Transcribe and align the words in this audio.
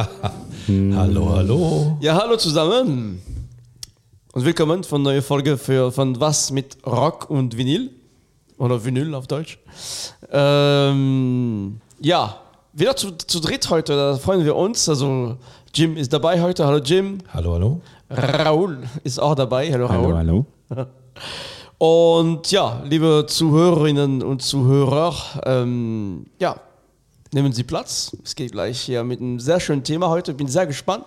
hallo, 0.96 1.30
hallo. 1.34 1.98
Ja, 2.00 2.14
hallo 2.14 2.36
zusammen 2.36 3.20
und 4.32 4.44
willkommen 4.44 4.84
von 4.84 5.02
neue 5.02 5.20
Folge 5.20 5.58
für, 5.58 5.92
von 5.92 6.18
Was 6.20 6.50
mit 6.50 6.78
Rock 6.86 7.28
und 7.28 7.56
Vinyl 7.56 7.90
oder 8.56 8.82
Vinyl 8.82 9.14
auf 9.14 9.26
Deutsch. 9.26 9.58
Ähm, 10.30 11.80
ja, 12.00 12.36
wieder 12.72 12.96
zu, 12.96 13.10
zu 13.12 13.40
dritt 13.40 13.68
heute, 13.68 13.94
da 13.94 14.16
freuen 14.16 14.44
wir 14.44 14.56
uns. 14.56 14.88
Also 14.88 15.36
Jim 15.74 15.96
ist 15.96 16.12
dabei 16.12 16.40
heute. 16.40 16.66
Hallo 16.66 16.78
Jim. 16.78 17.18
Hallo, 17.34 17.54
hallo. 17.54 17.80
Raoul 18.10 18.78
ist 19.04 19.20
auch 19.20 19.34
dabei. 19.34 19.70
Hallo 19.72 19.86
Raoul. 19.86 20.14
Hallo, 20.14 20.46
hallo. 20.70 20.86
Und 21.78 22.50
ja, 22.50 22.82
liebe 22.84 23.24
Zuhörerinnen 23.26 24.22
und 24.22 24.42
Zuhörer, 24.42 25.14
ähm, 25.46 26.26
ja, 26.38 26.56
nehmen 27.32 27.52
Sie 27.52 27.62
Platz. 27.62 28.16
Es 28.24 28.34
geht 28.34 28.52
gleich 28.52 28.80
hier 28.80 29.04
mit 29.04 29.20
einem 29.20 29.40
sehr 29.40 29.60
schönen 29.60 29.84
Thema 29.84 30.08
heute. 30.08 30.34
Bin 30.34 30.48
sehr 30.48 30.66
gespannt. 30.66 31.04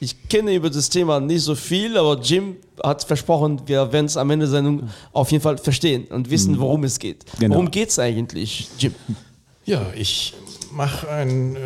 Ich 0.00 0.28
kenne 0.28 0.54
über 0.54 0.70
das 0.70 0.88
Thema 0.90 1.20
nicht 1.20 1.42
so 1.42 1.54
viel, 1.54 1.96
aber 1.96 2.20
Jim 2.20 2.56
hat 2.82 3.04
versprochen, 3.04 3.62
wir 3.66 3.92
werden 3.92 4.06
es 4.06 4.16
am 4.16 4.30
Ende 4.30 4.46
der 4.46 4.52
Sendung 4.52 4.90
auf 5.12 5.30
jeden 5.30 5.42
Fall 5.42 5.58
verstehen 5.58 6.04
und 6.06 6.30
wissen, 6.30 6.58
worum 6.58 6.84
es 6.84 6.98
geht. 6.98 7.24
Genau. 7.38 7.56
Worum 7.56 7.70
geht 7.70 7.90
es 7.90 7.98
eigentlich, 7.98 8.68
Jim? 8.78 8.94
Ja, 9.64 9.86
ich 9.96 10.34
mache 10.72 11.08
ein 11.08 11.56
äh, 11.56 11.60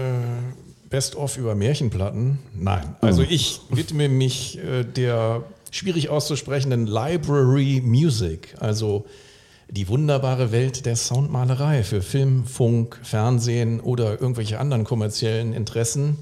Best-of 0.88 1.36
über 1.36 1.54
Märchenplatten. 1.54 2.38
Nein, 2.54 2.96
also 3.00 3.22
ich 3.22 3.60
widme 3.70 4.08
mich 4.08 4.58
äh, 4.58 4.84
der 4.84 5.44
schwierig 5.70 6.08
auszusprechenden 6.08 6.86
Library 6.86 7.80
Music, 7.84 8.54
also 8.58 9.04
die 9.70 9.88
wunderbare 9.88 10.50
Welt 10.50 10.84
der 10.84 10.96
Soundmalerei 10.96 11.84
für 11.84 12.02
Film, 12.02 12.44
Funk, 12.44 12.98
Fernsehen 13.02 13.80
oder 13.80 14.20
irgendwelche 14.20 14.58
anderen 14.58 14.84
kommerziellen 14.84 15.52
Interessen. 15.52 16.18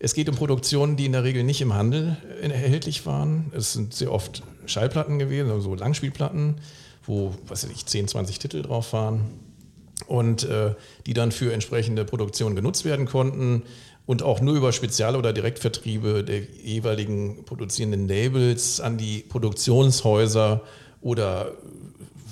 Es 0.00 0.14
geht 0.14 0.28
um 0.28 0.34
Produktionen, 0.34 0.96
die 0.96 1.06
in 1.06 1.12
der 1.12 1.22
Regel 1.22 1.44
nicht 1.44 1.60
im 1.60 1.74
Handel 1.74 2.16
erhältlich 2.42 3.06
waren. 3.06 3.52
Es 3.54 3.74
sind 3.74 3.94
sehr 3.94 4.12
oft 4.12 4.42
Schallplatten 4.66 5.18
gewesen, 5.18 5.50
also 5.50 5.74
Langspielplatten, 5.74 6.56
wo, 7.04 7.34
weiß 7.46 7.64
ich, 7.64 7.86
10, 7.86 8.08
20 8.08 8.38
Titel 8.38 8.62
drauf 8.62 8.92
waren 8.92 9.20
und 10.06 10.44
äh, 10.44 10.74
die 11.06 11.14
dann 11.14 11.30
für 11.30 11.52
entsprechende 11.52 12.04
Produktionen 12.04 12.56
genutzt 12.56 12.84
werden 12.84 13.06
konnten 13.06 13.62
und 14.06 14.22
auch 14.22 14.40
nur 14.40 14.56
über 14.56 14.72
Spezial- 14.72 15.14
oder 15.14 15.32
Direktvertriebe 15.32 16.24
der 16.24 16.40
jeweiligen 16.40 17.44
produzierenden 17.44 18.08
Labels 18.08 18.80
an 18.80 18.98
die 18.98 19.18
Produktionshäuser 19.20 20.62
oder 21.02 21.52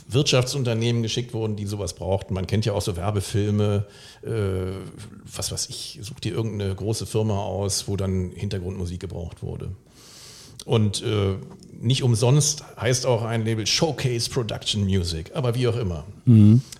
Wirtschaftsunternehmen 0.08 1.02
geschickt 1.02 1.34
wurden, 1.34 1.56
die 1.56 1.66
sowas 1.66 1.94
brauchten. 1.94 2.34
Man 2.34 2.46
kennt 2.46 2.64
ja 2.64 2.72
auch 2.72 2.82
so 2.82 2.96
Werbefilme, 2.96 3.86
äh, 4.22 4.30
was 5.36 5.52
weiß 5.52 5.68
ich, 5.68 5.98
sucht 6.02 6.24
dir 6.24 6.32
irgendeine 6.32 6.74
große 6.74 7.06
Firma 7.06 7.38
aus, 7.38 7.88
wo 7.88 7.96
dann 7.96 8.30
Hintergrundmusik 8.34 9.00
gebraucht 9.00 9.42
wurde. 9.42 9.70
Und 10.64 11.02
äh, 11.02 11.36
nicht 11.80 12.02
umsonst 12.02 12.64
heißt 12.78 13.06
auch 13.06 13.22
ein 13.22 13.44
Label 13.44 13.66
Showcase 13.66 14.28
Production 14.28 14.84
Music, 14.84 15.30
aber 15.34 15.54
wie 15.54 15.68
auch 15.68 15.76
immer. 15.76 16.04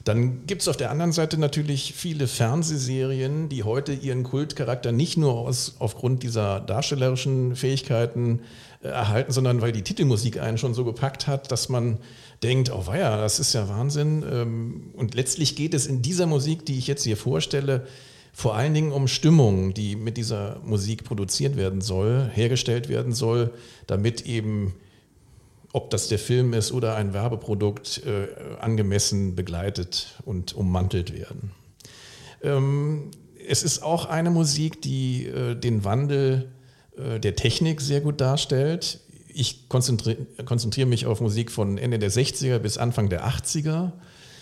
Dann 0.04 0.46
gibt 0.46 0.62
es 0.62 0.68
auf 0.68 0.76
der 0.76 0.90
anderen 0.90 1.12
Seite 1.12 1.38
natürlich 1.38 1.94
viele 1.94 2.26
Fernsehserien, 2.26 3.48
die 3.48 3.62
heute 3.62 3.92
ihren 3.92 4.24
Kultcharakter 4.24 4.90
nicht 4.90 5.16
nur 5.16 5.38
aus, 5.38 5.76
aufgrund 5.78 6.22
dieser 6.22 6.60
darstellerischen 6.60 7.54
Fähigkeiten 7.56 8.40
äh, 8.40 8.67
erhalten, 8.80 9.32
sondern 9.32 9.60
weil 9.60 9.72
die 9.72 9.82
Titelmusik 9.82 10.40
einen 10.40 10.58
schon 10.58 10.74
so 10.74 10.84
gepackt 10.84 11.26
hat, 11.26 11.50
dass 11.50 11.68
man 11.68 11.98
denkt, 12.42 12.70
oh 12.72 12.86
weia, 12.86 13.16
das 13.20 13.40
ist 13.40 13.52
ja 13.52 13.68
Wahnsinn. 13.68 14.24
Ähm, 14.30 14.90
Und 14.94 15.14
letztlich 15.14 15.56
geht 15.56 15.74
es 15.74 15.86
in 15.86 16.02
dieser 16.02 16.26
Musik, 16.26 16.64
die 16.64 16.78
ich 16.78 16.86
jetzt 16.86 17.04
hier 17.04 17.16
vorstelle, 17.16 17.86
vor 18.32 18.54
allen 18.54 18.72
Dingen 18.72 18.92
um 18.92 19.08
Stimmung, 19.08 19.74
die 19.74 19.96
mit 19.96 20.16
dieser 20.16 20.60
Musik 20.64 21.02
produziert 21.02 21.56
werden 21.56 21.80
soll, 21.80 22.30
hergestellt 22.32 22.88
werden 22.88 23.12
soll, 23.12 23.50
damit 23.88 24.26
eben, 24.26 24.74
ob 25.72 25.90
das 25.90 26.06
der 26.06 26.20
Film 26.20 26.52
ist 26.52 26.70
oder 26.70 26.94
ein 26.94 27.12
Werbeprodukt, 27.12 28.02
äh, 28.06 28.28
angemessen 28.60 29.34
begleitet 29.34 30.14
und 30.24 30.54
ummantelt 30.54 31.12
werden. 31.12 31.50
Ähm, 32.42 33.10
es 33.48 33.64
ist 33.64 33.82
auch 33.82 34.04
eine 34.04 34.30
Musik, 34.30 34.82
die 34.82 35.26
äh, 35.26 35.56
den 35.56 35.82
Wandel 35.82 36.44
äh, 36.44 36.57
der 36.98 37.36
Technik 37.36 37.80
sehr 37.80 38.00
gut 38.00 38.20
darstellt. 38.20 39.00
Ich 39.28 39.68
konzentriere 39.68 40.16
konzentriere 40.44 40.88
mich 40.88 41.06
auf 41.06 41.20
Musik 41.20 41.50
von 41.50 41.78
Ende 41.78 41.98
der 41.98 42.10
60er 42.10 42.58
bis 42.58 42.78
Anfang 42.78 43.08
der 43.08 43.26
80er. 43.26 43.92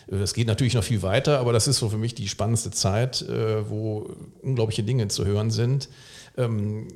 Äh, 0.08 0.18
Das 0.18 0.34
geht 0.34 0.46
natürlich 0.46 0.74
noch 0.74 0.84
viel 0.84 1.02
weiter, 1.02 1.38
aber 1.38 1.52
das 1.52 1.68
ist 1.68 1.78
so 1.78 1.88
für 1.88 1.98
mich 1.98 2.14
die 2.14 2.28
spannendste 2.28 2.70
Zeit, 2.70 3.22
äh, 3.22 3.68
wo 3.68 4.10
unglaubliche 4.42 4.82
Dinge 4.82 5.08
zu 5.08 5.24
hören 5.24 5.50
sind. 5.50 5.88
Ähm, 6.36 6.88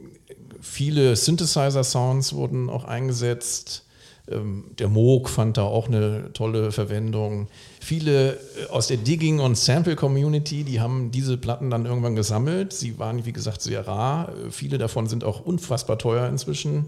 viele 0.60 1.16
Synthesizer-Sounds 1.16 2.32
wurden 2.34 2.68
auch 2.68 2.84
eingesetzt. 2.84 3.86
Ähm, 4.28 4.64
Der 4.78 4.88
Moog 4.88 5.28
fand 5.28 5.56
da 5.56 5.62
auch 5.62 5.88
eine 5.88 6.32
tolle 6.32 6.72
Verwendung. 6.72 7.48
Viele 7.80 8.32
äh, 8.34 8.36
aus 8.70 8.86
der 8.88 8.96
Digging- 8.98 9.40
und 9.40 9.56
Sample-Community, 9.56 10.64
die 10.64 10.80
haben 10.80 11.10
diese 11.10 11.36
Platten 11.36 11.70
dann 11.70 11.86
irgendwann 11.86 12.16
gesammelt. 12.16 12.72
Sie 12.72 12.98
waren, 12.98 13.24
wie 13.24 13.32
gesagt, 13.32 13.62
sehr 13.62 13.86
rar. 13.86 14.28
Äh, 14.30 14.50
Viele 14.50 14.78
davon 14.78 15.06
sind 15.06 15.24
auch 15.24 15.40
unfassbar 15.40 15.98
teuer 15.98 16.28
inzwischen. 16.28 16.86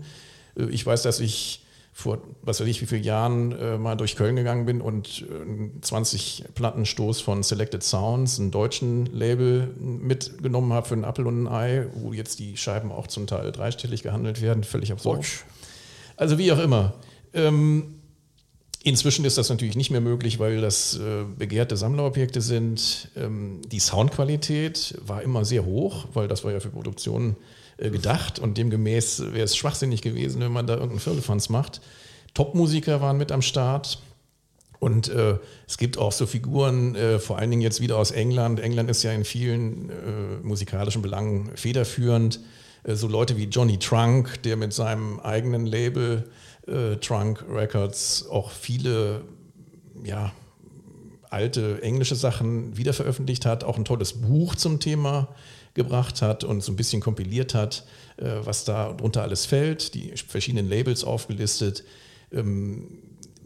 Äh, 0.57 0.65
Ich 0.67 0.85
weiß, 0.85 1.03
dass 1.03 1.21
ich 1.21 1.61
vor, 1.95 2.23
was 2.41 2.59
weiß 2.59 2.67
ich, 2.69 2.81
wie 2.81 2.87
vielen 2.87 3.05
Jahren 3.05 3.83
mal 3.83 3.97
durch 3.97 4.17
Köln 4.17 4.35
gegangen 4.35 4.65
bin 4.65 4.81
und 4.81 5.27
äh, 5.31 5.43
einen 5.43 5.83
20 5.83 6.45
Plattenstoß 6.55 7.21
von 7.21 7.43
Selected 7.43 7.83
Sounds, 7.83 8.41
einem 8.41 8.51
deutschen 8.51 9.05
Label, 9.13 9.69
mitgenommen 9.79 10.73
habe 10.73 10.89
für 10.89 10.95
einen 10.95 11.05
Apfel 11.05 11.27
und 11.27 11.43
ein 11.43 11.49
Ei, 11.49 11.87
wo 11.95 12.15
jetzt 12.15 12.39
die 12.39 12.57
Scheiben 12.57 12.91
auch 12.91 13.09
zum 13.09 13.27
Teil 13.27 13.53
dreistellig 13.53 14.03
gehandelt 14.03 14.41
werden. 14.41 14.65
Völlig 14.65 14.91
absurd. 14.91 15.27
Also 16.17 16.39
wie 16.39 16.51
auch 16.51 16.59
immer. 16.61 16.95
Ähm, 17.35 17.95
inzwischen 18.83 19.25
ist 19.25 19.39
das 19.39 19.49
natürlich 19.49 19.77
nicht 19.77 19.91
mehr 19.91 20.01
möglich, 20.01 20.39
weil 20.39 20.61
das 20.61 20.99
äh, 20.99 21.25
begehrte 21.39 21.77
Sammlerobjekte 21.77 22.41
sind. 22.41 23.09
Ähm, 23.17 23.61
die 23.67 23.81
Soundqualität 23.81 24.99
war 25.05 25.23
immer 25.23 25.45
sehr 25.45 25.65
hoch, 25.65 26.07
weil 26.13 26.29
das 26.29 26.45
war 26.45 26.53
ja 26.53 26.61
für 26.61 26.71
Produktionen 26.71 27.37
äh, 27.79 27.91
gedacht 27.91 28.39
und 28.39 28.59
demgemäß 28.59 29.33
wäre 29.33 29.45
es 29.45 29.57
schwachsinnig 29.57 30.03
gewesen, 30.03 30.41
wenn 30.41 30.53
man 30.53 30.67
da 30.67 30.75
irgendeinen 30.75 31.01
Firlefanz 31.01 31.49
macht. 31.49 31.81
Top-Musiker 32.35 33.01
waren 33.01 33.17
mit 33.17 33.33
am 33.33 33.43
Start. 33.43 33.99
Und 34.79 35.09
äh, 35.11 35.39
es 35.69 35.79
gibt 35.79 35.97
auch 35.97 36.11
so 36.11 36.27
Figuren, 36.27 36.97
äh, 36.97 37.21
vor 37.21 37.39
allen 37.39 37.51
Dingen 37.51 37.63
jetzt 37.63 37.81
wieder 37.81 37.99
aus 37.99 38.11
England. 38.11 38.59
England 38.59 38.91
ist 38.91 39.05
ja 39.05 39.13
in 39.13 39.25
vielen 39.25 39.91
äh, 39.91 39.93
musikalischen 40.43 41.03
Belangen 41.03 41.53
federführend. 41.55 42.41
Äh, 42.83 42.97
so 42.97 43.07
Leute 43.07 43.37
wie 43.37 43.45
Johnny 43.45 43.79
Trunk, 43.79 44.43
der 44.43 44.57
mit 44.57 44.73
seinem 44.73 45.21
eigenen 45.21 45.67
Label 45.67 46.29
äh, 46.67 46.97
Trunk 46.97 47.45
Records 47.49 48.27
auch 48.29 48.51
viele 48.51 49.23
ja, 50.05 50.33
alte 51.31 51.83
englische 51.83 52.15
Sachen 52.15 52.77
wiederveröffentlicht 52.77 53.47
hat, 53.47 53.65
auch 53.65 53.79
ein 53.79 53.85
tolles 53.85 54.21
Buch 54.21 54.55
zum 54.55 54.81
Thema 54.81 55.29
gebracht 55.75 56.21
hat 56.21 56.45
und 56.45 56.63
so 56.63 56.73
ein 56.73 56.77
bisschen 56.77 57.01
kompiliert 57.01 57.55
hat, 57.55 57.85
äh, 58.19 58.25
was 58.45 58.65
da 58.65 58.93
drunter 58.93 59.23
alles 59.23 59.47
fällt, 59.47 59.95
die 59.95 60.13
verschiedenen 60.17 60.69
Labels 60.69 61.05
aufgelistet. 61.05 61.85
Ähm, 62.31 62.99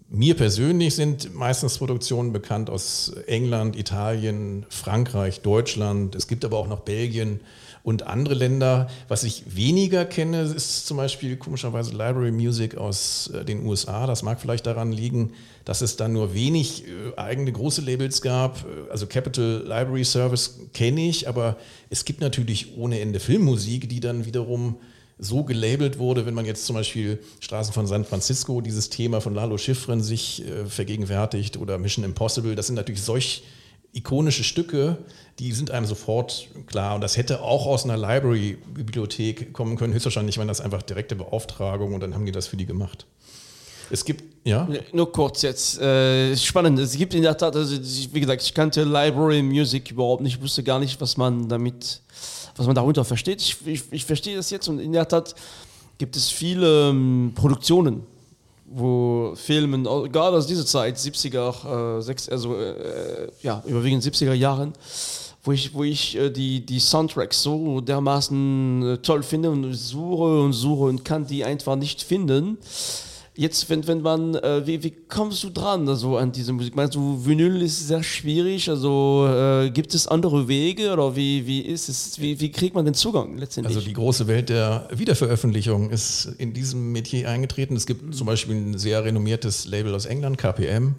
mir 0.08 0.36
persönlich 0.36 0.94
sind 0.94 1.34
meistens 1.34 1.78
Produktionen 1.78 2.32
bekannt 2.32 2.70
aus 2.70 3.12
England, 3.26 3.76
Italien, 3.76 4.66
Frankreich, 4.68 5.40
Deutschland. 5.40 6.14
Es 6.14 6.28
gibt 6.28 6.44
aber 6.44 6.58
auch 6.58 6.68
noch 6.68 6.80
Belgien 6.80 7.40
und 7.86 8.08
andere 8.08 8.34
Länder. 8.34 8.88
Was 9.06 9.22
ich 9.22 9.54
weniger 9.54 10.04
kenne, 10.04 10.42
ist 10.42 10.88
zum 10.88 10.96
Beispiel 10.96 11.36
komischerweise 11.36 11.92
Library 11.92 12.32
Music 12.32 12.76
aus 12.76 13.30
äh, 13.32 13.44
den 13.44 13.64
USA. 13.64 14.08
Das 14.08 14.24
mag 14.24 14.40
vielleicht 14.40 14.66
daran 14.66 14.90
liegen, 14.90 15.34
dass 15.64 15.82
es 15.82 15.94
da 15.94 16.08
nur 16.08 16.34
wenig 16.34 16.82
äh, 16.82 17.16
eigene 17.16 17.52
große 17.52 17.82
Labels 17.82 18.22
gab. 18.22 18.64
Äh, 18.64 18.90
Also 18.90 19.06
Capital 19.06 19.62
Library 19.62 20.04
Service 20.04 20.58
kenne 20.74 21.08
ich, 21.08 21.28
aber 21.28 21.58
es 21.88 22.04
gibt 22.04 22.20
natürlich 22.20 22.76
ohne 22.76 22.98
Ende 22.98 23.20
Filmmusik, 23.20 23.88
die 23.88 24.00
dann 24.00 24.26
wiederum 24.26 24.80
so 25.20 25.44
gelabelt 25.44 26.00
wurde, 26.00 26.26
wenn 26.26 26.34
man 26.34 26.44
jetzt 26.44 26.66
zum 26.66 26.74
Beispiel 26.74 27.20
Straßen 27.38 27.72
von 27.72 27.86
San 27.86 28.04
Francisco, 28.04 28.60
dieses 28.62 28.90
Thema 28.90 29.20
von 29.20 29.32
Lalo 29.32 29.58
Schifrin 29.58 30.02
sich 30.02 30.44
äh, 30.44 30.66
vergegenwärtigt 30.66 31.56
oder 31.56 31.78
Mission 31.78 32.04
Impossible, 32.04 32.56
das 32.56 32.66
sind 32.66 32.74
natürlich 32.74 33.02
solch 33.02 33.44
ikonische 33.96 34.44
Stücke, 34.44 34.98
die 35.38 35.52
sind 35.52 35.70
einem 35.70 35.86
sofort 35.86 36.48
klar. 36.66 36.94
Und 36.94 37.00
das 37.00 37.16
hätte 37.16 37.42
auch 37.42 37.66
aus 37.66 37.84
einer 37.84 37.96
Library-Bibliothek 37.96 39.52
kommen 39.52 39.76
können. 39.76 39.92
Höchstwahrscheinlich 39.92 40.38
waren 40.38 40.48
das 40.48 40.60
einfach 40.60 40.82
direkte 40.82 41.16
Beauftragungen 41.16 41.94
und 41.94 42.00
dann 42.00 42.14
haben 42.14 42.26
die 42.26 42.32
das 42.32 42.46
für 42.46 42.56
die 42.56 42.66
gemacht. 42.66 43.06
Es 43.90 44.04
gibt, 44.04 44.24
ja? 44.44 44.68
Nur 44.92 45.12
kurz 45.12 45.42
jetzt, 45.42 45.80
äh, 45.80 46.36
spannend. 46.36 46.78
Es 46.78 46.96
gibt 46.96 47.14
in 47.14 47.22
der 47.22 47.36
Tat, 47.36 47.54
also 47.54 47.76
wie 48.12 48.20
gesagt, 48.20 48.42
ich 48.42 48.52
kannte 48.52 48.82
Library 48.82 49.42
Music 49.42 49.90
überhaupt 49.90 50.22
nicht, 50.22 50.36
ich 50.36 50.42
wusste 50.42 50.62
gar 50.62 50.80
nicht, 50.80 51.00
was 51.00 51.16
man 51.16 51.48
damit, 51.48 52.00
was 52.56 52.66
man 52.66 52.74
darunter 52.74 53.04
versteht. 53.04 53.40
Ich, 53.40 53.56
ich, 53.64 53.84
ich 53.90 54.04
verstehe 54.04 54.36
das 54.36 54.50
jetzt 54.50 54.68
und 54.68 54.80
in 54.80 54.92
der 54.92 55.06
Tat 55.06 55.34
gibt 55.98 56.16
es 56.16 56.30
viele 56.30 56.90
ähm, 56.90 57.32
Produktionen, 57.34 58.02
wo 58.68 59.34
Filmen, 59.36 59.84
gerade 59.84 60.36
aus 60.36 60.46
dieser 60.46 60.66
Zeit, 60.66 60.96
70er, 60.96 61.98
äh, 61.98 62.02
sechs, 62.02 62.28
also 62.28 62.56
äh, 62.56 63.28
ja, 63.42 63.62
überwiegend 63.66 64.02
70er 64.02 64.32
Jahren, 64.32 64.72
wo 65.44 65.52
ich, 65.52 65.72
wo 65.72 65.84
ich 65.84 66.16
äh, 66.16 66.30
die, 66.30 66.64
die 66.64 66.80
Soundtracks 66.80 67.42
so 67.42 67.80
dermaßen 67.80 68.82
äh, 68.82 68.98
toll 68.98 69.22
finde 69.22 69.50
und 69.50 69.72
suche 69.72 70.40
und 70.40 70.52
suche 70.52 70.84
und 70.84 71.04
kann 71.04 71.26
die 71.26 71.44
einfach 71.44 71.76
nicht 71.76 72.02
finden. 72.02 72.58
Jetzt, 73.38 73.68
wenn, 73.68 73.86
wenn 73.86 74.00
man, 74.00 74.34
äh, 74.36 74.66
wie, 74.66 74.82
wie 74.82 74.90
kommst 74.90 75.44
du 75.44 75.50
dran 75.50 75.86
also 75.88 76.16
an 76.16 76.32
diese 76.32 76.54
Musik? 76.54 76.74
Meinst 76.74 76.94
du, 76.94 77.22
Vinyl 77.22 77.60
ist 77.60 77.86
sehr 77.86 78.02
schwierig? 78.02 78.70
Also 78.70 79.28
äh, 79.28 79.70
gibt 79.70 79.94
es 79.94 80.08
andere 80.08 80.48
Wege 80.48 80.90
oder 80.90 81.14
wie, 81.14 81.46
wie 81.46 81.60
ist 81.60 81.90
es? 81.90 82.18
Wie, 82.18 82.40
wie 82.40 82.50
kriegt 82.50 82.74
man 82.74 82.86
den 82.86 82.94
Zugang 82.94 83.36
letztendlich? 83.36 83.76
Also 83.76 83.86
die 83.86 83.92
große 83.92 84.26
Welt 84.26 84.48
der 84.48 84.88
Wiederveröffentlichung 84.90 85.90
ist 85.90 86.32
in 86.38 86.54
diesem 86.54 86.92
Metier 86.92 87.28
eingetreten. 87.28 87.76
Es 87.76 87.84
gibt 87.84 88.14
zum 88.14 88.26
Beispiel 88.26 88.56
ein 88.56 88.78
sehr 88.78 89.04
renommiertes 89.04 89.66
Label 89.66 89.94
aus 89.94 90.06
England, 90.06 90.38
KPM. 90.38 90.94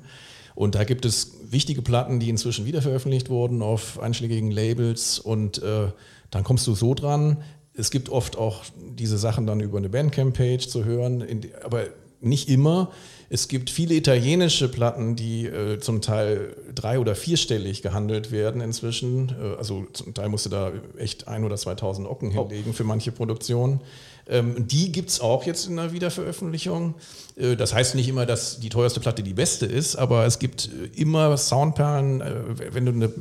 Und 0.54 0.75
da 0.75 0.83
gibt 0.83 1.06
es 1.06 1.38
wichtige 1.50 1.81
Platten, 1.81 2.19
die 2.19 2.30
inzwischen 2.30 2.66
wiederveröffentlicht 2.66 3.30
wurden 3.30 3.63
auf 3.63 4.00
einschlägigen 4.00 4.51
Labels. 4.51 5.18
Und 5.18 5.62
äh, 5.63 5.88
dann 6.30 6.44
kommst 6.44 6.68
du 6.68 6.75
so 6.75 6.94
dran. 6.94 7.38
Es 7.74 7.90
gibt 7.90 8.10
oft 8.10 8.38
auch 8.38 8.63
diese 8.78 9.18
Sachen 9.18 9.48
dann 9.48 9.60
über 9.60 9.80
eine 9.80 9.90
Bandcamp-Page 9.90 10.68
zu 10.68 10.86
hören. 10.86 11.24
Die, 11.42 11.50
aber 11.63 11.86
nicht 12.22 12.50
immer. 12.50 12.92
Es 13.30 13.50
gibt 13.50 13.69
viele 13.69 13.94
italienische 13.94 14.69
Platten, 14.69 15.16
die 15.16 15.48
äh, 15.48 15.80
zum 15.80 16.02
Teil 16.02 16.56
drei- 16.74 17.00
oder 17.00 17.14
vierstellig 17.14 17.81
gehandelt 17.81 18.31
werden 18.31 18.62
inzwischen. 18.62 19.30
Äh, 19.30 19.58
also 19.58 19.86
zum 19.94 20.14
Teil 20.14 20.30
musst 20.30 20.46
du 20.46 20.50
da 20.50 20.72
echt 20.98 21.28
ein 21.28 21.44
oder 21.44 21.58
2000 21.58 22.08
Ocken 22.08 22.31
oh. 22.38 22.44
hinlegen 22.44 22.74
für 22.74 22.86
manche 22.86 23.12
Produktionen. 23.12 23.81
Ähm, 24.30 24.68
die 24.68 24.92
gibt 24.92 25.10
es 25.10 25.22
auch 25.22 25.46
jetzt 25.46 25.68
in 25.68 25.75
der 25.75 25.92
Wiederveröffentlichung. 25.92 26.96
Äh, 27.36 27.56
das 27.56 27.74
heißt 27.74 27.96
nicht 27.96 28.08
immer, 28.08 28.25
dass 28.25 28.60
die 28.60 28.69
teuerste 28.69 29.00
Platte 29.00 29.24
die 29.24 29.34
beste 29.34 29.66
ist, 29.66 29.96
aber 29.96 30.25
es 30.25 30.40
gibt 30.40 30.68
äh, 30.68 31.00
immer 31.00 31.36
Soundperlen, 31.38 32.22
äh, 32.22 32.74
wenn 32.74 32.86
du 32.86 32.92
eine 32.92 33.12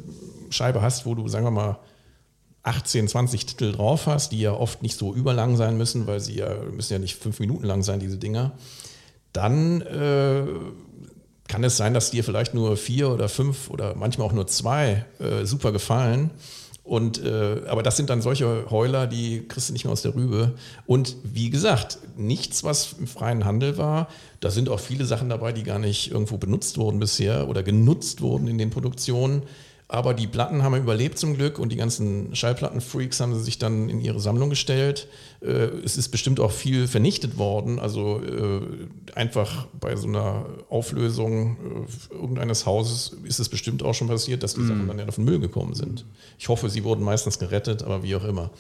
Scheibe 0.50 0.82
hast, 0.82 1.06
wo 1.06 1.14
du, 1.14 1.26
sagen 1.28 1.44
wir 1.44 1.50
mal, 1.50 1.78
18, 2.66 3.08
20 3.08 3.46
Titel 3.46 3.72
drauf 3.72 4.06
hast, 4.06 4.32
die 4.32 4.40
ja 4.40 4.52
oft 4.52 4.82
nicht 4.82 4.98
so 4.98 5.14
überlang 5.14 5.56
sein 5.56 5.76
müssen, 5.76 6.06
weil 6.06 6.20
sie 6.20 6.36
ja 6.36 6.50
müssen 6.70 6.92
ja 6.92 6.98
nicht 6.98 7.16
fünf 7.16 7.40
Minuten 7.40 7.64
lang 7.64 7.82
sein, 7.82 8.00
diese 8.00 8.18
Dinger 8.18 8.52
dann 9.36 9.82
äh, 9.82 10.44
kann 11.48 11.62
es 11.62 11.76
sein, 11.76 11.94
dass 11.94 12.10
dir 12.10 12.24
vielleicht 12.24 12.54
nur 12.54 12.76
vier 12.76 13.10
oder 13.10 13.28
fünf 13.28 13.70
oder 13.70 13.94
manchmal 13.94 14.26
auch 14.26 14.32
nur 14.32 14.46
zwei 14.46 15.04
äh, 15.20 15.44
super 15.44 15.72
gefallen. 15.72 16.30
Und, 16.82 17.22
äh, 17.22 17.62
aber 17.66 17.82
das 17.82 17.96
sind 17.96 18.10
dann 18.10 18.22
solche 18.22 18.70
Heuler, 18.70 19.08
die 19.08 19.46
kriegst 19.48 19.68
du 19.68 19.72
nicht 19.72 19.84
mehr 19.84 19.92
aus 19.92 20.02
der 20.02 20.14
Rübe. 20.14 20.54
Und 20.86 21.16
wie 21.24 21.50
gesagt, 21.50 21.98
nichts, 22.16 22.62
was 22.62 22.94
im 22.98 23.08
freien 23.08 23.44
Handel 23.44 23.76
war. 23.76 24.08
Da 24.38 24.50
sind 24.50 24.68
auch 24.68 24.78
viele 24.78 25.04
Sachen 25.04 25.28
dabei, 25.28 25.52
die 25.52 25.64
gar 25.64 25.80
nicht 25.80 26.12
irgendwo 26.12 26.38
benutzt 26.38 26.78
wurden 26.78 27.00
bisher 27.00 27.48
oder 27.48 27.64
genutzt 27.64 28.20
wurden 28.20 28.46
in 28.46 28.56
den 28.56 28.70
Produktionen. 28.70 29.42
Aber 29.88 30.14
die 30.14 30.26
Platten 30.26 30.64
haben 30.64 30.74
überlebt 30.74 31.16
zum 31.16 31.36
Glück 31.36 31.60
und 31.60 31.70
die 31.70 31.76
ganzen 31.76 32.34
Schallplattenfreaks 32.34 33.20
haben 33.20 33.34
sie 33.34 33.44
sich 33.44 33.58
dann 33.58 33.88
in 33.88 34.00
ihre 34.00 34.18
Sammlung 34.18 34.50
gestellt. 34.50 35.06
Äh, 35.40 35.68
es 35.84 35.96
ist 35.96 36.08
bestimmt 36.08 36.40
auch 36.40 36.50
viel 36.50 36.88
vernichtet 36.88 37.38
worden. 37.38 37.78
Also 37.78 38.20
äh, 38.20 38.62
einfach 39.14 39.68
bei 39.78 39.94
so 39.94 40.08
einer 40.08 40.46
Auflösung 40.70 41.56
äh, 42.10 42.14
irgendeines 42.14 42.66
Hauses 42.66 43.16
ist 43.22 43.38
es 43.38 43.48
bestimmt 43.48 43.84
auch 43.84 43.94
schon 43.94 44.08
passiert, 44.08 44.42
dass 44.42 44.54
die 44.54 44.62
mm. 44.62 44.68
Sachen 44.68 44.88
dann 44.88 44.98
ja 44.98 45.06
auf 45.06 45.16
den 45.16 45.24
Müll 45.24 45.38
gekommen 45.38 45.74
sind. 45.74 46.04
Ich 46.36 46.48
hoffe, 46.48 46.68
sie 46.68 46.82
wurden 46.82 47.04
meistens 47.04 47.38
gerettet, 47.38 47.84
aber 47.84 48.02
wie 48.02 48.16
auch 48.16 48.24
immer 48.24 48.50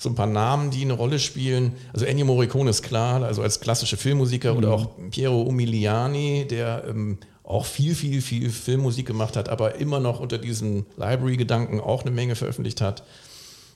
so 0.00 0.08
ein 0.08 0.14
paar 0.14 0.26
Namen, 0.26 0.70
die 0.70 0.82
eine 0.82 0.92
Rolle 0.92 1.18
spielen. 1.18 1.72
Also 1.92 2.04
Ennio 2.04 2.24
Morricone 2.24 2.70
ist 2.70 2.82
klar, 2.82 3.22
also 3.24 3.42
als 3.42 3.58
klassische 3.58 3.96
Filmmusiker 3.96 4.52
mhm. 4.52 4.58
oder 4.58 4.70
auch 4.72 4.90
Piero 5.10 5.42
Umiliani, 5.42 6.46
der 6.48 6.84
ähm, 6.88 7.18
auch 7.48 7.64
viel, 7.64 7.94
viel, 7.94 8.20
viel 8.20 8.50
Filmmusik 8.50 9.06
gemacht 9.06 9.34
hat, 9.34 9.48
aber 9.48 9.76
immer 9.76 10.00
noch 10.00 10.20
unter 10.20 10.36
diesen 10.36 10.84
Library-Gedanken 10.98 11.80
auch 11.80 12.02
eine 12.02 12.10
Menge 12.10 12.34
veröffentlicht 12.34 12.82
hat. 12.82 13.04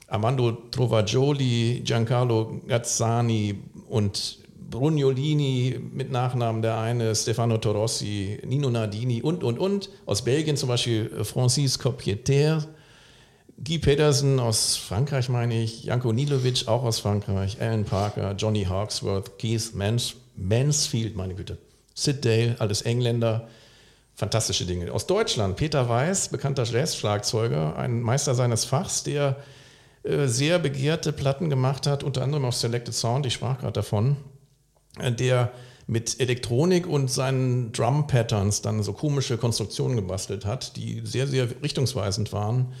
Armando 0.07 0.51
Trovagioli, 0.51 1.81
Giancarlo 1.83 2.61
Gazzani 2.67 3.55
und 3.89 4.37
Brugnolini 4.69 5.79
mit 5.91 6.11
Nachnamen 6.11 6.61
der 6.61 6.77
eine, 6.77 7.15
Stefano 7.15 7.57
Torossi, 7.57 8.39
Nino 8.45 8.69
Nardini 8.69 9.23
und, 9.23 9.43
und, 9.43 9.57
und. 9.57 9.89
Aus 10.05 10.23
Belgien 10.23 10.55
zum 10.55 10.69
Beispiel 10.69 11.09
Francis 11.23 11.79
Copieter, 11.79 12.63
Guy 13.63 13.79
Pedersen 13.79 14.39
aus 14.39 14.75
Frankreich 14.75 15.29
meine 15.29 15.63
ich, 15.63 15.85
Janko 15.85 16.13
Nilovic 16.13 16.67
auch 16.67 16.83
aus 16.83 16.99
Frankreich, 16.99 17.59
Alan 17.59 17.85
Parker, 17.85 18.35
Johnny 18.37 18.65
Hawksworth, 18.65 19.39
Keith 19.39 19.73
Mans 19.73 20.15
Mansfield, 20.35 21.15
meine 21.15 21.33
Güte, 21.33 21.57
Sid 21.95 22.23
Dale, 22.23 22.55
alles 22.59 22.83
Engländer, 22.83 23.47
fantastische 24.15 24.65
Dinge. 24.65 24.91
Aus 24.91 25.07
Deutschland, 25.07 25.55
Peter 25.55 25.89
Weiß, 25.89 26.29
bekannter 26.29 26.63
Jazz-Schlagzeuger, 26.63 27.75
ein 27.77 28.01
Meister 28.01 28.35
seines 28.35 28.65
Fachs, 28.65 29.03
der 29.03 29.37
äh, 30.03 30.27
sehr 30.27 30.59
begehrte 30.59 31.13
Platten 31.13 31.49
gemacht 31.49 31.87
hat, 31.87 32.03
unter 32.03 32.21
anderem 32.23 32.45
auf 32.45 32.55
Selected 32.55 32.93
Sound, 32.93 33.25
ich 33.25 33.33
sprach 33.33 33.59
gerade 33.59 33.73
davon, 33.73 34.17
äh, 34.99 35.11
der 35.11 35.51
mit 35.87 36.19
Elektronik 36.19 36.87
und 36.87 37.11
seinen 37.11 37.71
Drum-Patterns 37.73 38.61
dann 38.61 38.83
so 38.83 38.93
komische 38.93 39.37
Konstruktionen 39.37 39.97
gebastelt 39.97 40.45
hat, 40.45 40.77
die 40.77 41.01
sehr, 41.03 41.27
sehr 41.27 41.47
richtungsweisend 41.61 42.31
waren. 42.31 42.73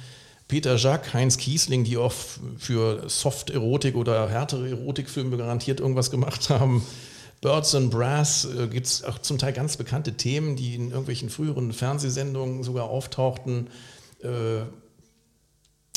Peter 0.47 0.75
Jacques, 0.75 1.13
Heinz 1.13 1.37
Kiesling, 1.37 1.83
die 1.83 1.97
auch 1.97 2.13
für 2.57 3.09
Soft-Erotik 3.09 3.95
oder 3.95 4.29
härtere 4.29 4.69
Erotikfilme 4.69 5.37
garantiert 5.37 5.79
irgendwas 5.79 6.11
gemacht 6.11 6.49
haben. 6.49 6.85
Birds 7.43 7.75
and 7.75 7.91
Brass 7.91 8.45
äh, 8.45 8.67
gibt 8.67 8.87
es 8.87 9.03
auch 9.03 9.19
zum 9.19 9.37
Teil 9.37 9.51
ganz 9.51 9.75
bekannte 9.75 10.13
Themen, 10.13 10.55
die 10.55 10.75
in 10.75 10.91
irgendwelchen 10.91 11.29
früheren 11.29 11.73
Fernsehsendungen 11.73 12.63
sogar 12.63 12.85
auftauchten. 12.85 13.67
Äh, 14.21 14.61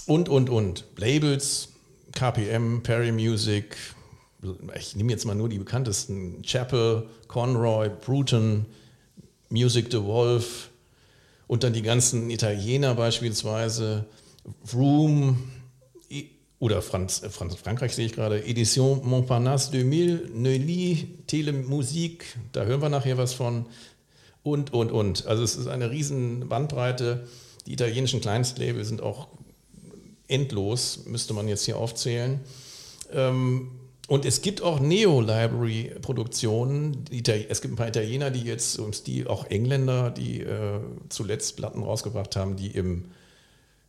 und, 0.07 0.29
und, 0.29 0.51
und. 0.51 0.85
Labels, 0.97 1.69
KPM, 2.13 2.83
Perry 2.83 3.13
Music, 3.13 3.77
ich 4.77 4.97
nehme 4.97 5.13
jetzt 5.13 5.25
mal 5.25 5.37
nur 5.37 5.49
die 5.49 5.59
bekanntesten, 5.59 6.43
Chapel, 6.43 7.07
Conroy, 7.29 7.91
Bruton, 7.91 8.67
Music 9.49 9.87
the 9.93 10.03
Wolf 10.03 10.71
und 11.47 11.63
dann 11.63 11.73
die 11.73 11.83
ganzen 11.83 12.29
Italiener 12.29 12.97
beispielsweise, 12.97 14.07
Vroom, 14.65 15.51
oder 16.59 16.83
Franz, 16.83 17.23
äh, 17.23 17.31
Franz, 17.31 17.55
Frankreich 17.57 17.95
sehe 17.95 18.07
ich 18.07 18.13
gerade, 18.13 18.45
Edition 18.45 19.01
Montparnasse 19.05 19.73
2000, 19.73 20.35
Neuilly, 20.35 21.09
Telemusik, 21.27 22.25
da 22.53 22.65
hören 22.65 22.81
wir 22.81 22.89
nachher 22.89 23.19
was 23.19 23.35
von 23.35 23.67
und, 24.43 24.73
und, 24.73 24.93
und. 24.93 25.27
Also 25.27 25.43
es 25.43 25.57
ist 25.57 25.67
eine 25.67 25.91
riesen 25.91 26.49
Bandbreite. 26.49 27.27
Die 27.67 27.73
italienischen 27.73 28.21
Kleinstlabel 28.21 28.85
sind 28.85 29.03
auch 29.03 29.27
endlos, 30.29 31.05
müsste 31.07 31.35
man 31.35 31.49
jetzt 31.49 31.65
hier 31.65 31.77
aufzählen. 31.77 32.41
Ähm, 33.13 33.73
und 34.09 34.25
es 34.25 34.41
gibt 34.41 34.63
auch 34.63 34.79
Neo-Library-Produktionen. 34.79 37.07
Es 37.49 37.61
gibt 37.61 37.75
ein 37.75 37.77
paar 37.77 37.89
Italiener, 37.89 38.31
die 38.31 38.43
jetzt 38.43 38.79
im 38.79 38.93
Stil, 38.93 39.27
auch 39.27 39.47
Engländer, 39.47 40.11
die 40.11 40.43
äh, 40.43 40.79
zuletzt 41.09 41.57
Platten 41.57 41.83
rausgebracht 41.83 42.37
haben, 42.37 42.55
die 42.55 42.69
im, 42.69 43.07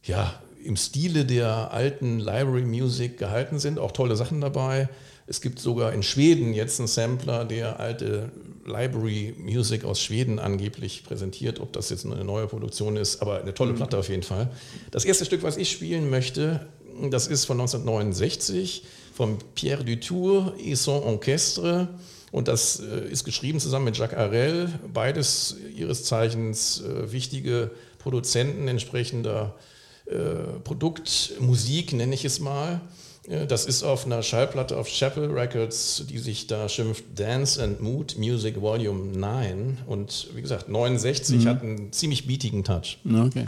ja, 0.02 0.42
im 0.64 0.76
Stile 0.76 1.26
der 1.26 1.72
alten 1.72 2.20
Library 2.20 2.66
Music 2.66 3.18
gehalten 3.18 3.60
sind, 3.60 3.80
auch 3.80 3.92
tolle 3.92 4.16
Sachen 4.16 4.42
dabei. 4.42 4.90
Es 5.28 5.42
gibt 5.42 5.60
sogar 5.60 5.92
in 5.94 6.04
Schweden 6.04 6.54
jetzt 6.54 6.80
einen 6.80 6.88
Sampler, 6.88 7.44
der 7.44 7.80
alte 7.80 8.32
Library 8.66 9.34
Music 9.38 9.84
aus 9.84 10.02
Schweden 10.02 10.40
angeblich 10.40 11.04
präsentiert. 11.04 11.60
Ob 11.60 11.74
das 11.74 11.90
jetzt 11.90 12.06
eine 12.06 12.24
neue 12.24 12.48
Produktion 12.48 12.96
ist, 12.96 13.22
aber 13.22 13.42
eine 13.42 13.54
tolle 13.54 13.74
mhm. 13.74 13.78
Platte 13.78 13.98
auf 13.98 14.10
jeden 14.10 14.24
Fall. 14.24 14.50
Das 14.92 15.06
erste 15.06 15.26
Stück, 15.26 15.44
was 15.44 15.58
ich 15.58 15.70
spielen 15.70 16.10
möchte, 16.10 16.66
das 17.10 17.28
ist 17.28 17.46
von 17.46 17.60
1969 17.60 18.84
von 19.14 19.38
Pierre 19.56 19.84
Dutour 19.84 20.54
et 20.64 20.78
son 20.78 21.04
Orchestre. 21.04 21.90
Und 22.32 22.48
das 22.48 22.80
äh, 22.80 23.10
ist 23.10 23.24
geschrieben 23.24 23.60
zusammen 23.60 23.86
mit 23.86 23.98
Jacques 23.98 24.18
Arel, 24.18 24.70
beides 24.94 25.56
ihres 25.76 26.04
Zeichens 26.04 26.82
äh, 26.82 27.12
wichtige 27.12 27.72
Produzenten 28.00 28.68
entsprechender 28.68 29.56
äh, 30.10 30.60
Produktmusik, 30.64 31.94
nenne 31.94 32.14
ich 32.14 32.26
es 32.26 32.40
mal. 32.40 32.82
Äh, 33.28 33.46
das 33.48 33.66
ist 33.66 33.84
auf 33.84 34.06
einer 34.06 34.24
Schallplatte 34.24 34.78
auf 34.78 34.88
Chapel 34.88 35.32
Records, 35.32 36.06
die 36.10 36.18
sich 36.18 36.48
da 36.48 36.70
schimpft 36.70 37.04
Dance 37.16 37.62
and 37.62 37.82
Mood 37.82 38.18
Music 38.18 38.62
Volume 38.62 39.18
9. 39.18 39.80
Und 39.86 40.30
wie 40.36 40.42
gesagt, 40.42 40.70
69 40.70 41.44
mhm. 41.44 41.50
hat 41.50 41.62
einen 41.62 41.92
ziemlich 41.92 42.28
beatigen 42.28 42.64
Touch. 42.64 42.98
Okay. 43.06 43.46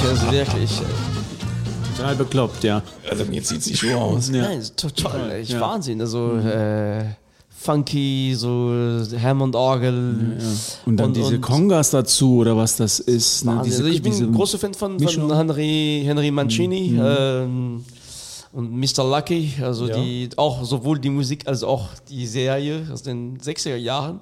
Großartig, 0.00 0.04
also 0.14 0.32
wirklich. 0.32 0.70
Total 1.96 2.14
bekloppt, 2.16 2.64
ja. 2.64 2.82
Also 3.10 3.24
mir 3.24 3.42
zieht 3.42 3.62
sie 3.62 3.76
schon 3.76 3.94
aus. 3.94 4.28
Ja. 4.30 4.42
Nein, 4.42 4.62
total, 4.76 5.30
echt 5.32 5.50
Ja. 5.52 5.60
Wahnsinn. 5.60 6.00
Also 6.00 6.36
äh, 6.36 7.04
funky, 7.48 8.34
so 8.36 8.70
Hammond-Orgel. 9.20 10.36
Und 10.84 10.96
dann 10.98 11.14
diese 11.14 11.40
Congas 11.40 11.90
dazu 11.90 12.36
oder 12.38 12.56
was 12.56 12.76
das 12.76 13.00
ist. 13.00 13.44
Ne? 13.44 13.62
Diese, 13.64 13.78
also 13.82 13.86
ich 13.94 14.02
bin 14.02 14.12
ein 14.12 14.32
großer 14.32 14.58
Fan 14.58 14.74
von, 14.74 15.00
von 15.00 15.34
Henry, 15.34 16.02
Henry 16.04 16.30
Mancini 16.30 16.90
Mhm. 16.90 17.00
ähm, 17.04 17.84
und 18.52 18.72
Mr. 18.72 19.04
Lucky, 19.04 19.54
also 19.62 19.88
Ja. 19.88 19.96
die 19.98 20.28
auch 20.36 20.64
sowohl 20.64 20.98
die 20.98 21.10
Musik 21.10 21.46
als 21.46 21.62
auch 21.62 21.88
die 22.08 22.26
Serie 22.26 22.86
aus 22.92 23.02
den 23.02 23.38
60er 23.38 23.76
Jahren. 23.76 24.20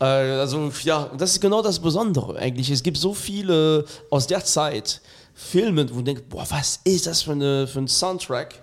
Äh, 0.00 0.04
also 0.04 0.70
ja, 0.82 1.10
das 1.16 1.32
ist 1.32 1.40
genau 1.40 1.62
das 1.62 1.78
Besondere 1.78 2.36
eigentlich. 2.36 2.70
Es 2.70 2.82
gibt 2.82 2.96
so 2.96 3.14
viele 3.14 3.84
aus 4.10 4.26
der 4.26 4.44
Zeit 4.44 5.00
Filme, 5.34 5.88
wo 5.90 5.96
du 5.96 6.02
denkst, 6.02 6.22
boah, 6.28 6.44
was 6.50 6.80
ist 6.84 7.06
das 7.06 7.22
für, 7.22 7.32
eine, 7.32 7.66
für 7.66 7.78
ein 7.80 7.88
Soundtrack? 7.88 8.62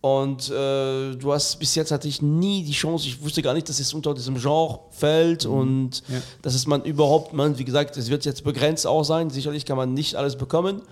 Und 0.00 0.50
äh, 0.50 1.14
du 1.16 1.32
hast 1.32 1.58
bis 1.58 1.74
jetzt 1.74 1.90
hatte 1.90 2.06
ich 2.08 2.20
nie 2.20 2.62
die 2.62 2.72
Chance, 2.72 3.08
ich 3.08 3.22
wusste 3.22 3.40
gar 3.40 3.54
nicht, 3.54 3.66
dass 3.70 3.80
es 3.80 3.94
unter 3.94 4.12
diesem 4.12 4.34
Genre 4.38 4.80
fällt 4.90 5.46
und 5.46 6.02
Ja. 6.08 6.20
dass 6.42 6.54
es 6.54 6.66
man 6.66 6.82
überhaupt, 6.82 7.32
man, 7.32 7.58
wie 7.58 7.64
gesagt, 7.64 7.96
es 7.96 8.10
wird 8.10 8.26
jetzt 8.26 8.44
begrenzt 8.44 8.86
auch 8.86 9.02
sein, 9.04 9.30
sicherlich 9.30 9.64
kann 9.64 9.78
man 9.78 9.94
nicht 9.94 10.14
alles 10.16 10.36
bekommen, 10.36 10.82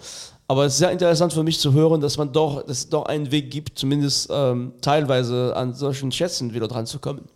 aber 0.49 0.65
es 0.65 0.73
ist 0.75 0.79
sehr 0.79 0.91
interessant 0.91 1.35
für 1.35 1.43
mich 1.43 1.61
zu 1.61 1.75
hören, 1.75 2.01
dass 2.01 2.17
man 2.17 2.33
doch, 2.33 2.63
dass 2.63 2.79
es 2.79 2.89
doch 2.89 3.05
einen 3.05 3.31
Weg 3.31 3.51
gibt, 3.51 3.79
zumindest 3.79 4.31
ähm, 4.33 4.73
teilweise 4.81 5.55
an 5.57 5.75
solchen 5.75 6.11
Schätzen 6.11 6.55
wieder 6.55 6.67
dran 6.69 6.87
zu 6.87 6.99
kommen. 6.99 7.29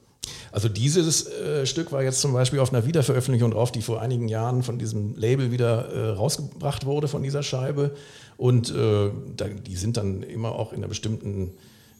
Also 0.52 0.68
dieses 0.68 1.26
äh, 1.28 1.66
Stück 1.66 1.92
war 1.92 2.02
jetzt 2.02 2.20
zum 2.20 2.32
Beispiel 2.32 2.60
auf 2.60 2.72
einer 2.72 2.86
Wiederveröffentlichung 2.86 3.50
drauf, 3.50 3.72
die 3.72 3.82
vor 3.82 4.00
einigen 4.00 4.28
Jahren 4.28 4.62
von 4.62 4.78
diesem 4.78 5.16
Label 5.16 5.52
wieder 5.52 5.88
äh, 5.88 6.08
rausgebracht 6.10 6.86
wurde 6.86 7.08
von 7.08 7.22
dieser 7.22 7.42
Scheibe. 7.42 7.94
Und 8.36 8.70
äh, 8.70 9.10
da, 9.36 9.46
die 9.48 9.76
sind 9.76 9.96
dann 9.96 10.22
immer 10.22 10.52
auch 10.52 10.72
in 10.72 10.78
einer 10.78 10.88
bestimmten 10.88 11.52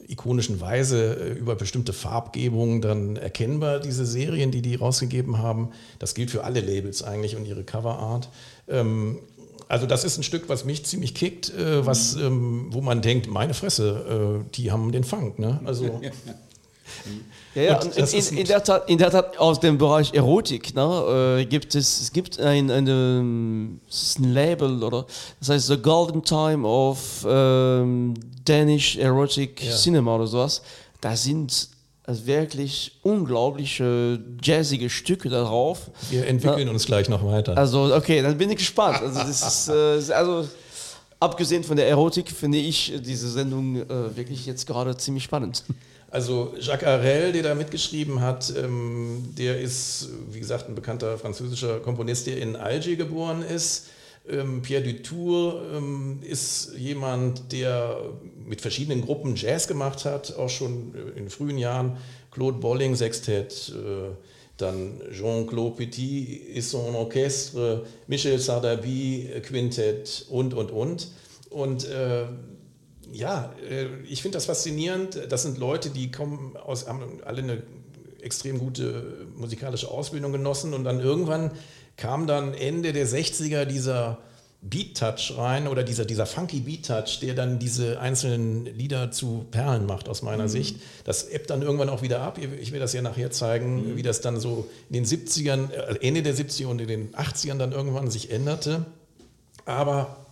ikonischen 0.08 0.60
Weise 0.60 1.14
äh, 1.14 1.32
über 1.32 1.54
bestimmte 1.54 1.92
Farbgebungen 1.92 2.80
dann 2.80 3.16
erkennbar, 3.16 3.80
diese 3.80 4.06
Serien, 4.06 4.50
die 4.50 4.62
die 4.62 4.76
rausgegeben 4.76 5.38
haben. 5.38 5.70
Das 5.98 6.14
gilt 6.14 6.30
für 6.30 6.44
alle 6.44 6.60
Labels 6.60 7.02
eigentlich 7.02 7.36
und 7.36 7.46
ihre 7.46 7.64
Coverart. 7.64 8.28
Ähm, 8.68 9.18
also 9.68 9.86
das 9.86 10.04
ist 10.04 10.16
ein 10.16 10.22
Stück, 10.22 10.48
was 10.48 10.64
mich 10.64 10.84
ziemlich 10.86 11.14
kickt, 11.14 11.52
äh, 11.52 11.84
was, 11.84 12.14
ähm, 12.14 12.68
wo 12.70 12.80
man 12.80 13.02
denkt, 13.02 13.28
meine 13.28 13.54
Fresse, 13.54 14.42
äh, 14.44 14.50
die 14.54 14.70
haben 14.70 14.92
den 14.92 15.04
Funk. 15.04 15.38
Ne? 15.38 15.60
Also 15.64 16.00
Ja, 17.54 17.62
ja, 17.62 17.80
in, 17.80 17.90
in, 17.92 18.04
ein- 18.04 18.36
in, 18.38 18.46
der 18.46 18.62
Tat, 18.62 18.88
in 18.90 18.98
der 18.98 19.10
Tat 19.10 19.38
aus 19.38 19.58
dem 19.60 19.78
Bereich 19.78 20.12
Erotik 20.12 20.74
ne, 20.74 21.38
äh, 21.40 21.44
gibt 21.46 21.74
es, 21.74 22.00
es 22.02 22.12
gibt 22.12 22.38
ein, 22.38 22.68
es 23.88 24.02
ist 24.02 24.18
ein 24.18 24.32
Label 24.34 24.82
oder 24.82 25.06
das 25.40 25.48
heißt 25.48 25.66
The 25.68 25.78
Golden 25.78 26.22
Time 26.22 26.66
of 26.68 27.26
ähm, 27.28 28.14
Danish 28.44 28.96
Erotic 28.98 29.62
Ja. 29.64 29.74
Cinema 29.74 30.16
oder 30.16 30.26
sowas. 30.26 30.60
Da 31.00 31.16
sind 31.16 31.68
also 32.04 32.26
wirklich 32.26 32.92
unglaubliche 33.02 34.20
jazzige 34.42 34.88
Stücke 34.90 35.28
darauf. 35.28 35.90
wir 36.10 36.26
entwickeln 36.26 36.68
uns 36.68 36.86
gleich 36.86 37.08
noch 37.08 37.24
weiter. 37.24 37.56
Also 37.56 37.94
okay, 37.94 38.22
dann 38.22 38.36
bin 38.38 38.50
ich 38.50 38.58
gespannt. 38.58 39.00
Also 39.00 39.18
das 39.18 39.42
ist 39.42 39.68
äh, 40.10 40.12
also 40.12 40.46
abgesehen 41.18 41.64
von 41.64 41.76
der 41.76 41.88
Erotik 41.88 42.30
finde 42.30 42.58
ich 42.58 42.92
diese 43.00 43.30
Sendung 43.30 43.76
äh, 43.76 44.16
wirklich 44.16 44.46
jetzt 44.46 44.66
gerade 44.66 44.96
ziemlich 44.96 45.24
spannend. 45.24 45.64
Also 46.10 46.54
Jacques 46.60 46.86
Arel, 46.86 47.32
der 47.32 47.42
da 47.42 47.54
mitgeschrieben 47.54 48.20
hat, 48.20 48.52
ähm, 48.56 49.34
der 49.36 49.60
ist, 49.60 50.08
wie 50.30 50.38
gesagt, 50.38 50.68
ein 50.68 50.74
bekannter 50.74 51.18
französischer 51.18 51.80
Komponist, 51.80 52.26
der 52.26 52.38
in 52.38 52.56
Alger 52.56 52.94
geboren 52.94 53.42
ist. 53.42 53.88
Ähm, 54.28 54.62
Pierre 54.62 54.82
Dutour 54.82 55.62
ähm, 55.74 56.20
ist 56.22 56.72
jemand, 56.76 57.52
der 57.52 57.98
mit 58.44 58.60
verschiedenen 58.60 59.02
Gruppen 59.02 59.36
Jazz 59.36 59.68
gemacht 59.68 60.04
hat, 60.04 60.36
auch 60.36 60.48
schon 60.48 60.94
äh, 60.94 61.18
in 61.18 61.30
frühen 61.30 61.58
Jahren. 61.58 61.96
Claude 62.30 62.58
Bolling, 62.58 62.94
Sextett, 62.94 63.72
äh, 63.74 64.14
dann 64.56 65.00
Jean-Claude 65.12 65.76
Petit 65.76 66.56
et 66.56 66.62
son 66.62 66.94
Orchestre, 66.94 67.84
Michel 68.06 68.38
Sardabi, 68.38 69.30
Quintett 69.42 70.26
und, 70.30 70.54
und, 70.54 70.70
und. 70.70 71.08
Und 71.50 71.84
äh, 71.88 72.24
ja, 73.12 73.52
äh, 73.68 73.86
ich 74.08 74.22
finde 74.22 74.36
das 74.36 74.46
faszinierend. 74.46 75.20
Das 75.28 75.42
sind 75.42 75.58
Leute, 75.58 75.90
die 75.90 76.10
kommen 76.10 76.56
aus, 76.56 76.86
haben 76.88 77.20
alle 77.24 77.42
eine 77.42 77.62
extrem 78.20 78.58
gute 78.58 79.26
musikalische 79.36 79.90
Ausbildung 79.90 80.32
genossen 80.32 80.74
und 80.74 80.84
dann 80.84 81.00
irgendwann 81.00 81.52
kam 81.96 82.26
dann 82.26 82.54
Ende 82.54 82.92
der 82.92 83.06
60er 83.06 83.64
dieser 83.64 84.18
Beat-Touch 84.62 85.34
rein 85.36 85.68
oder 85.68 85.84
dieser, 85.84 86.04
dieser 86.04 86.26
funky 86.26 86.60
Beat-Touch, 86.60 87.20
der 87.20 87.34
dann 87.34 87.58
diese 87.58 88.00
einzelnen 88.00 88.66
Lieder 88.66 89.12
zu 89.12 89.46
Perlen 89.50 89.86
macht 89.86 90.08
aus 90.08 90.22
meiner 90.22 90.48
Sicht. 90.48 90.80
Das 91.04 91.28
ebbt 91.28 91.50
dann 91.50 91.62
irgendwann 91.62 91.88
auch 91.88 92.02
wieder 92.02 92.20
ab. 92.20 92.38
Ich 92.38 92.72
will 92.72 92.80
das 92.80 92.92
ja 92.92 93.02
nachher 93.02 93.30
zeigen, 93.30 93.96
wie 93.96 94.02
das 94.02 94.20
dann 94.20 94.40
so 94.40 94.68
in 94.90 94.94
den 94.94 95.04
70ern, 95.04 95.70
äh, 95.70 95.98
Ende 96.00 96.22
der 96.22 96.34
70er 96.34 96.66
und 96.66 96.80
in 96.80 96.88
den 96.88 97.14
80ern 97.14 97.58
dann 97.58 97.72
irgendwann 97.72 98.10
sich 98.10 98.30
änderte. 98.30 98.86
Aber 99.66 100.25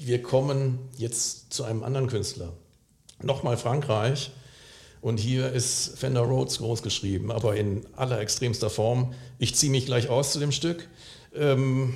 wir 0.00 0.22
kommen 0.22 0.78
jetzt 0.96 1.52
zu 1.52 1.64
einem 1.64 1.82
anderen 1.82 2.08
Künstler. 2.08 2.52
Nochmal 3.22 3.56
Frankreich. 3.56 4.30
Und 5.00 5.18
hier 5.18 5.52
ist 5.52 5.98
Fender 5.98 6.22
Rhodes 6.22 6.58
groß 6.58 6.82
geschrieben, 6.82 7.30
aber 7.30 7.56
in 7.56 7.86
aller 7.94 8.20
extremster 8.20 8.70
Form. 8.70 9.14
Ich 9.38 9.54
ziehe 9.54 9.70
mich 9.70 9.86
gleich 9.86 10.08
aus 10.08 10.32
zu 10.32 10.40
dem 10.40 10.52
Stück. 10.52 10.88
Ähm, 11.34 11.94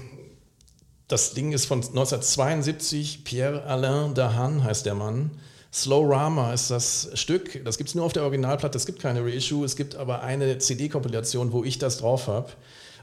das 1.08 1.34
Ding 1.34 1.52
ist 1.52 1.66
von 1.66 1.78
1972. 1.78 3.24
Pierre 3.24 3.64
Alain 3.64 4.14
Dahan 4.14 4.62
heißt 4.62 4.86
der 4.86 4.94
Mann. 4.94 5.32
Slow 5.72 6.08
Rama 6.08 6.52
ist 6.52 6.70
das 6.70 7.10
Stück. 7.14 7.64
Das 7.64 7.78
gibt 7.78 7.88
es 7.88 7.94
nur 7.94 8.04
auf 8.04 8.12
der 8.12 8.22
Originalplatte. 8.22 8.76
Es 8.76 8.86
gibt 8.86 9.00
keine 9.00 9.24
Reissue. 9.24 9.64
Es 9.64 9.76
gibt 9.76 9.96
aber 9.96 10.22
eine 10.22 10.58
CD-Kompilation, 10.58 11.52
wo 11.52 11.64
ich 11.64 11.78
das 11.78 11.98
drauf 11.98 12.28
habe. 12.28 12.50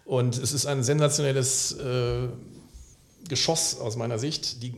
Und 0.06 0.38
es 0.38 0.54
ist 0.54 0.66
ein 0.66 0.84
sensationelles 0.84 1.74
äh, 1.74 2.30
Geschoss 3.30 3.80
aus 3.80 3.96
meiner 3.96 4.20
Sicht. 4.20 4.64
Die, 4.64 4.74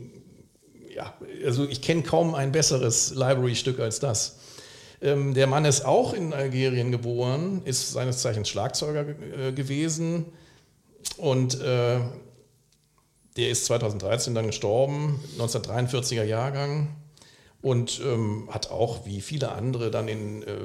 ja, 0.94 1.14
also 1.44 1.66
ich 1.66 1.82
kenne 1.82 2.02
kaum 2.02 2.34
ein 2.34 2.52
besseres 2.52 3.14
Library-Stück 3.14 3.80
als 3.80 4.00
das. 4.00 4.36
Ähm, 5.02 5.34
der 5.34 5.46
Mann 5.46 5.64
ist 5.64 5.84
auch 5.84 6.12
in 6.12 6.32
Algerien 6.32 6.90
geboren, 6.90 7.62
ist 7.64 7.92
seines 7.92 8.18
Zeichens 8.18 8.48
Schlagzeuger 8.48 9.06
äh, 9.08 9.52
gewesen 9.52 10.26
und 11.16 11.58
äh, 11.60 12.00
der 13.36 13.50
ist 13.50 13.64
2013 13.66 14.34
dann 14.34 14.46
gestorben, 14.46 15.20
1943er 15.38 16.24
Jahrgang 16.24 16.96
und 17.62 18.00
ähm, 18.04 18.48
hat 18.50 18.70
auch 18.70 19.06
wie 19.06 19.20
viele 19.20 19.52
andere 19.52 19.90
dann 19.90 20.08
in 20.08 20.42
äh, 20.42 20.56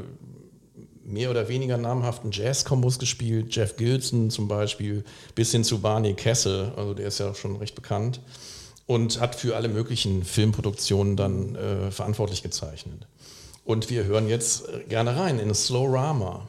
mehr 1.06 1.30
oder 1.32 1.48
weniger 1.48 1.78
namhaften 1.78 2.32
Jazz-Kombos 2.32 3.00
gespielt, 3.00 3.56
Jeff 3.56 3.78
Gilson 3.78 4.30
zum 4.30 4.48
Beispiel, 4.48 5.04
bis 5.36 5.52
hin 5.52 5.64
zu 5.64 5.80
Barney 5.80 6.14
Kessel, 6.14 6.74
also 6.76 6.94
der 6.94 7.08
ist 7.08 7.20
ja 7.20 7.34
schon 7.34 7.56
recht 7.58 7.76
bekannt 7.76 8.22
und 8.88 9.20
hat 9.20 9.36
für 9.36 9.56
alle 9.56 9.68
möglichen 9.68 10.24
Filmproduktionen 10.24 11.16
dann 11.16 11.56
äh, 11.56 11.92
verantwortlich 11.92 12.44
gezeichnet. 12.44 13.08
Und 13.64 13.90
wir 13.90 14.06
hören 14.06 14.28
jetzt 14.28 14.68
äh, 14.70 14.84
gerne 14.88 15.16
rein 15.16 15.40
in 15.40 15.54
Slow 15.54 15.92
Rama. 15.92 16.48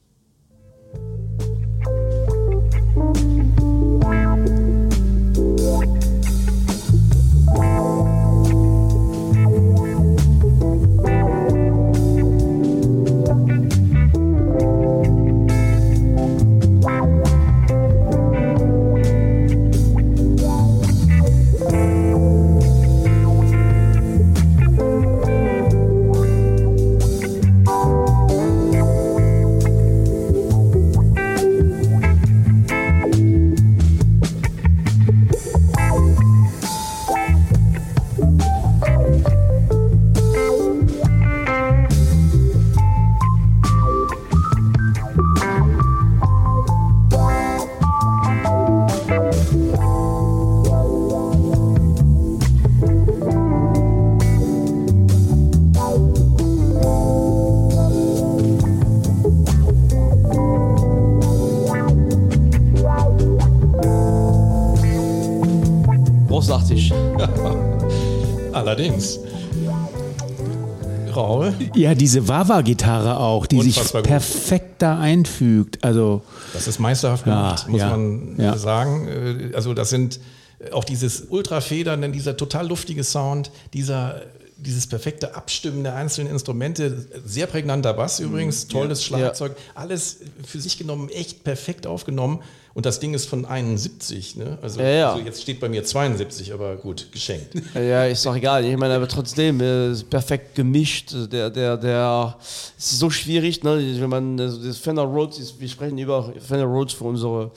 Raul? 71.44 71.54
Ja, 71.74 71.94
diese 71.94 72.28
Wawa-Gitarre 72.28 73.18
auch, 73.18 73.46
die 73.46 73.60
sich 73.62 73.76
Unfassbar 73.76 74.02
gut. 74.02 74.10
perfekt 74.10 74.82
da 74.82 74.98
einfügt. 74.98 75.82
Also, 75.84 76.22
Das 76.52 76.66
ist 76.68 76.78
meisterhaft 76.78 77.26
Ja, 77.26 77.32
gemacht, 77.34 77.68
muss 77.68 77.80
ja, 77.80 77.90
man 77.90 78.34
ja. 78.38 78.56
sagen. 78.56 79.08
Äh, 79.08 79.54
Also 79.54 79.74
das 79.74 79.90
sind 79.90 80.20
äh, 80.58 80.70
auch 80.72 80.84
dieses 80.84 81.22
Ultrafedern, 81.28 82.12
dieser 82.12 82.36
total 82.36 82.68
luftige 82.68 83.04
Sound, 83.04 83.50
dieser 83.72 84.22
dieses 84.58 84.86
perfekte 84.86 85.34
Abstimmen 85.34 85.82
der 85.84 85.94
einzelnen 85.96 86.30
Instrumente, 86.32 87.06
sehr 87.24 87.46
prägnanter 87.46 87.92
Bass 87.92 88.20
Mhm. 88.20 88.26
übrigens, 88.26 88.68
tolles 88.68 89.04
Schlagzeug, 89.04 89.54
alles 89.74 90.18
für 90.44 90.60
sich 90.60 90.78
genommen 90.78 91.08
echt 91.10 91.44
perfekt 91.44 91.86
aufgenommen. 91.86 92.40
Und 92.72 92.84
das 92.84 93.00
Ding 93.00 93.14
ist 93.14 93.26
von 93.26 93.46
71, 93.46 94.36
ne? 94.36 94.58
Also, 94.60 94.80
Ja, 94.80 94.88
ja. 94.88 95.12
also 95.12 95.24
jetzt 95.24 95.40
steht 95.40 95.60
bei 95.60 95.68
mir 95.70 95.82
72, 95.82 96.52
aber 96.52 96.76
gut, 96.76 97.10
geschenkt. 97.10 97.54
Ja, 97.74 98.04
ist 98.04 98.26
doch 98.26 98.36
egal. 98.36 98.66
Ich 98.66 98.76
meine, 98.76 98.94
aber 98.94 99.08
trotzdem 99.08 99.60
äh, 99.62 99.94
perfekt 100.10 100.54
gemischt. 100.54 101.14
Der, 101.32 101.48
der, 101.48 101.78
der, 101.78 102.36
es 102.78 102.92
ist 102.92 102.98
so 102.98 103.08
schwierig, 103.08 103.62
ne? 103.62 103.78
Wenn 103.98 104.10
man 104.10 104.38
also 104.38 104.62
das 104.62 104.76
Fender 104.76 105.04
Rhodes, 105.04 105.38
ist, 105.38 105.58
wir 105.58 105.68
sprechen 105.70 105.96
über 105.96 106.34
Fender 106.38 106.66
Rhodes 106.66 106.92
für 106.92 107.04
unsere 107.04 107.50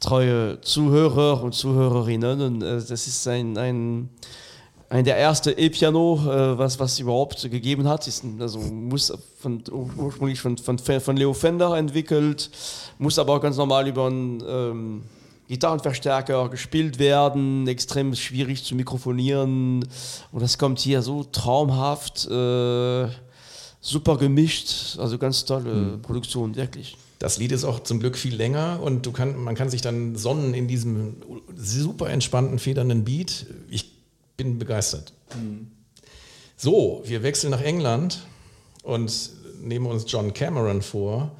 treue 0.00 0.60
Zuhörer 0.60 1.42
und 1.42 1.54
Zuhörerinnen. 1.54 2.40
Und 2.40 2.62
äh, 2.62 2.76
das 2.86 3.06
ist 3.06 3.26
ein, 3.26 3.56
ein, 3.56 4.10
ein 4.90 5.04
der 5.04 5.16
erste 5.16 5.52
E-Piano, 5.52 6.18
äh, 6.24 6.58
was 6.58 6.78
was 6.78 6.98
überhaupt 6.98 7.42
gegeben 7.50 7.88
hat. 7.88 8.06
Ist 8.06 8.24
also 8.40 8.58
muss 8.58 9.12
von, 9.38 9.62
ursprünglich 9.96 10.40
von, 10.40 10.56
von, 10.56 10.78
von 10.78 11.16
Leo 11.16 11.34
Fender 11.34 11.76
entwickelt, 11.76 12.50
muss 12.98 13.18
aber 13.18 13.36
auch 13.36 13.40
ganz 13.40 13.56
normal 13.56 13.86
über 13.86 14.08
ein 14.08 14.42
ähm, 14.48 15.02
Gitarrenverstärker 15.48 16.48
gespielt 16.48 16.98
werden, 16.98 17.66
extrem 17.68 18.14
schwierig 18.14 18.64
zu 18.64 18.74
mikrofonieren. 18.74 19.86
Und 20.32 20.42
das 20.42 20.58
kommt 20.58 20.78
hier 20.78 21.02
so 21.02 21.24
traumhaft, 21.24 22.26
äh, 22.26 23.08
super 23.80 24.16
gemischt, 24.18 24.98
also 24.98 25.18
ganz 25.18 25.44
tolle 25.44 25.98
Produktion, 26.02 26.56
wirklich. 26.56 26.96
Das 27.18 27.38
Lied 27.38 27.52
ist 27.52 27.64
auch 27.64 27.80
zum 27.80 27.98
Glück 27.98 28.16
viel 28.16 28.34
länger 28.34 28.80
und 28.82 29.12
kann, 29.12 29.42
man 29.42 29.54
kann 29.54 29.70
sich 29.70 29.80
dann 29.80 30.14
sonnen 30.16 30.54
in 30.54 30.68
diesem 30.68 31.16
super 31.56 32.10
entspannten, 32.10 32.58
federnden 32.58 33.04
Beat. 33.04 33.46
Ich 33.70 33.97
bin 34.38 34.56
begeistert. 34.58 35.12
So, 36.56 37.02
wir 37.04 37.22
wechseln 37.22 37.50
nach 37.50 37.60
England 37.60 38.20
und 38.84 39.30
nehmen 39.60 39.86
uns 39.86 40.04
John 40.06 40.32
Cameron 40.32 40.80
vor. 40.80 41.32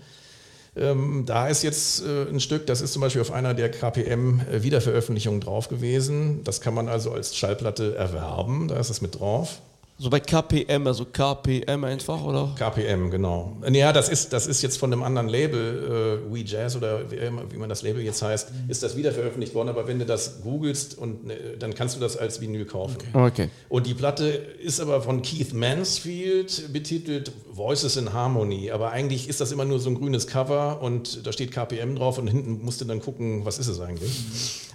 Ähm, 0.76 1.22
da 1.24 1.48
ist 1.48 1.62
jetzt 1.62 2.04
äh, 2.04 2.28
ein 2.28 2.40
Stück, 2.40 2.66
das 2.66 2.80
ist 2.80 2.92
zum 2.92 3.00
Beispiel 3.00 3.22
auf 3.22 3.30
einer 3.30 3.54
der 3.54 3.70
KPM-Wiederveröffentlichungen 3.70 5.40
drauf 5.40 5.68
gewesen. 5.68 6.42
Das 6.42 6.60
kann 6.60 6.74
man 6.74 6.88
also 6.88 7.12
als 7.12 7.36
Schallplatte 7.36 7.94
erwerben, 7.94 8.66
da 8.66 8.76
ist 8.78 8.90
es 8.90 9.00
mit 9.00 9.18
drauf. 9.20 9.60
So 10.00 10.10
bei 10.10 10.20
KPM, 10.20 10.86
also 10.86 11.04
KPM 11.06 11.82
einfach, 11.82 12.22
oder? 12.22 12.54
KPM, 12.56 13.10
genau. 13.10 13.56
Ja, 13.68 13.92
das 13.92 14.08
ist, 14.08 14.32
das 14.32 14.46
ist 14.46 14.62
jetzt 14.62 14.78
von 14.78 14.92
einem 14.92 15.02
anderen 15.02 15.28
Label, 15.28 16.22
äh, 16.28 16.32
We 16.32 16.44
Jazz 16.44 16.76
oder 16.76 17.10
wie, 17.10 17.58
man 17.58 17.68
das 17.68 17.82
Label 17.82 18.00
jetzt 18.00 18.22
heißt, 18.22 18.52
ist 18.68 18.84
das 18.84 18.96
wieder 18.96 19.10
veröffentlicht 19.10 19.56
worden. 19.56 19.68
Aber 19.68 19.88
wenn 19.88 19.98
du 19.98 20.06
das 20.06 20.40
googelst, 20.42 20.96
und, 20.96 21.28
äh, 21.28 21.56
dann 21.58 21.74
kannst 21.74 21.96
du 21.96 22.00
das 22.00 22.16
als 22.16 22.40
Vinyl 22.40 22.64
kaufen. 22.64 22.98
Okay. 23.12 23.50
Und 23.68 23.88
die 23.88 23.94
Platte 23.94 24.28
ist 24.28 24.78
aber 24.78 25.02
von 25.02 25.20
Keith 25.22 25.52
Mansfield 25.52 26.72
betitelt 26.72 27.32
Voices 27.50 27.96
in 27.96 28.12
Harmony. 28.12 28.70
Aber 28.70 28.92
eigentlich 28.92 29.28
ist 29.28 29.40
das 29.40 29.50
immer 29.50 29.64
nur 29.64 29.80
so 29.80 29.90
ein 29.90 29.96
grünes 29.96 30.28
Cover 30.28 30.80
und 30.80 31.26
da 31.26 31.32
steht 31.32 31.50
KPM 31.50 31.96
drauf 31.96 32.18
und 32.18 32.28
hinten 32.28 32.64
musst 32.64 32.80
du 32.80 32.84
dann 32.84 33.00
gucken, 33.00 33.44
was 33.44 33.58
ist 33.58 33.66
es 33.66 33.80
eigentlich. 33.80 34.12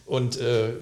Und 0.05 0.37
äh, 0.41 0.73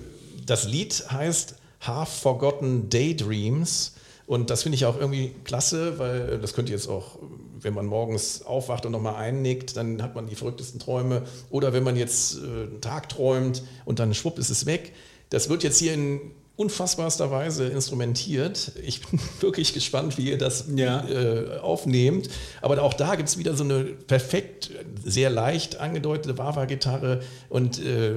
das 0.47 0.67
Lied 0.67 0.93
heißt 1.11 1.57
Half 1.81 2.09
Forgotten 2.09 2.89
Daydreams. 2.89 3.93
Und 4.31 4.49
das 4.49 4.63
finde 4.63 4.77
ich 4.77 4.85
auch 4.85 4.97
irgendwie 4.97 5.33
klasse, 5.43 5.99
weil 5.99 6.29
äh, 6.35 6.39
das 6.39 6.53
könnte 6.53 6.71
jetzt 6.71 6.87
auch, 6.87 7.19
wenn 7.59 7.73
man 7.73 7.85
morgens 7.85 8.43
aufwacht 8.43 8.85
und 8.85 8.93
nochmal 8.93 9.15
einnickt, 9.15 9.75
dann 9.75 10.01
hat 10.01 10.15
man 10.15 10.27
die 10.29 10.35
verrücktesten 10.35 10.79
Träume. 10.79 11.23
Oder 11.49 11.73
wenn 11.73 11.83
man 11.83 11.97
jetzt 11.97 12.37
äh, 12.37 12.39
einen 12.39 12.79
Tag 12.79 13.09
träumt 13.09 13.61
und 13.83 13.99
dann 13.99 14.13
schwupp 14.13 14.39
ist 14.39 14.49
es 14.49 14.65
weg. 14.65 14.93
Das 15.31 15.49
wird 15.49 15.63
jetzt 15.63 15.79
hier 15.79 15.93
in 15.93 16.21
unfassbarster 16.55 17.29
Weise 17.29 17.67
instrumentiert. 17.67 18.71
Ich 18.85 19.01
bin 19.05 19.19
wirklich 19.41 19.73
gespannt, 19.73 20.17
wie 20.17 20.29
ihr 20.29 20.37
das 20.37 20.63
Ja. 20.73 21.05
äh, 21.09 21.57
aufnehmt. 21.59 22.29
Aber 22.61 22.81
auch 22.83 22.93
da 22.93 23.15
gibt 23.15 23.27
es 23.27 23.37
wieder 23.37 23.53
so 23.57 23.65
eine 23.65 23.83
perfekt, 23.83 24.71
sehr 25.03 25.29
leicht 25.29 25.75
angedeutete 25.75 26.37
Wawa-Gitarre 26.37 27.19
und 27.49 27.83
äh, 27.83 28.13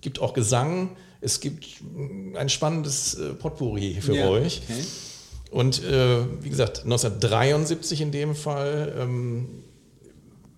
gibt 0.00 0.20
auch 0.20 0.32
Gesang. 0.32 0.90
Es 1.20 1.40
gibt 1.40 1.66
ein 2.36 2.48
spannendes 2.50 3.14
äh, 3.14 3.30
Potpourri 3.34 3.98
für 4.00 4.14
Ja, 4.14 4.28
euch. 4.28 4.62
okay. 4.68 4.80
Und 5.50 5.82
äh, 5.84 6.24
wie 6.42 6.50
gesagt, 6.50 6.84
1973 6.84 8.00
in 8.00 8.10
dem 8.10 8.34
Fall 8.34 8.94
ähm, 8.98 9.64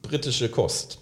britische 0.03 0.49
Kost. 0.49 1.01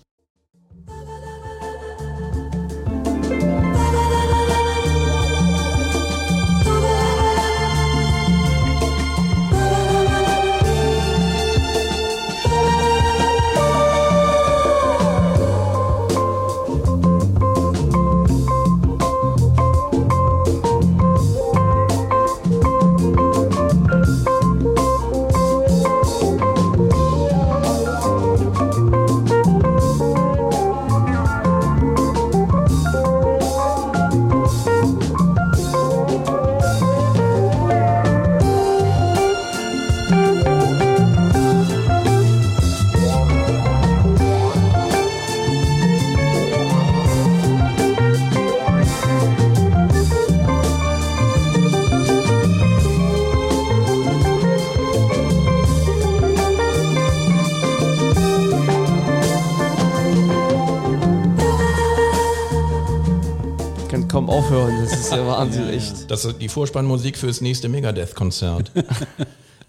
Wahnsinn, 65.38 65.68
echt. 65.68 66.10
Das 66.10 66.24
ist 66.24 66.40
die 66.40 66.48
Vorspannmusik 66.48 67.16
fürs 67.16 67.40
nächste 67.40 67.68
Megadeth-Konzert. 67.68 68.70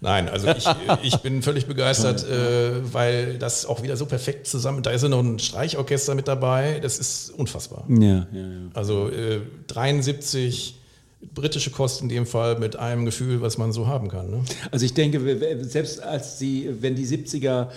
Nein, 0.00 0.28
also 0.28 0.46
ich, 0.48 0.64
ich 1.02 1.16
bin 1.18 1.42
völlig 1.42 1.66
begeistert, 1.66 2.24
äh, 2.24 2.92
weil 2.92 3.36
das 3.38 3.66
auch 3.66 3.82
wieder 3.82 3.96
so 3.96 4.06
perfekt 4.06 4.46
zusammen. 4.46 4.82
Da 4.82 4.90
ist 4.90 5.02
ja 5.02 5.08
noch 5.08 5.18
ein 5.18 5.40
Streichorchester 5.40 6.14
mit 6.14 6.28
dabei. 6.28 6.78
Das 6.80 6.98
ist 6.98 7.30
unfassbar. 7.30 7.84
Ja, 7.88 7.98
ja, 7.98 8.26
ja. 8.32 8.46
Also 8.74 9.08
äh, 9.08 9.40
73 9.66 10.76
britische 11.34 11.70
Kost 11.70 12.00
in 12.00 12.08
dem 12.08 12.26
Fall 12.26 12.60
mit 12.60 12.76
einem 12.76 13.04
Gefühl, 13.04 13.40
was 13.40 13.58
man 13.58 13.72
so 13.72 13.88
haben 13.88 14.08
kann. 14.08 14.30
Ne? 14.30 14.42
Also 14.70 14.84
ich 14.84 14.94
denke, 14.94 15.20
selbst 15.62 16.00
als 16.00 16.38
sie, 16.38 16.68
wenn 16.80 16.94
die 16.94 17.06
70er, 17.06 17.68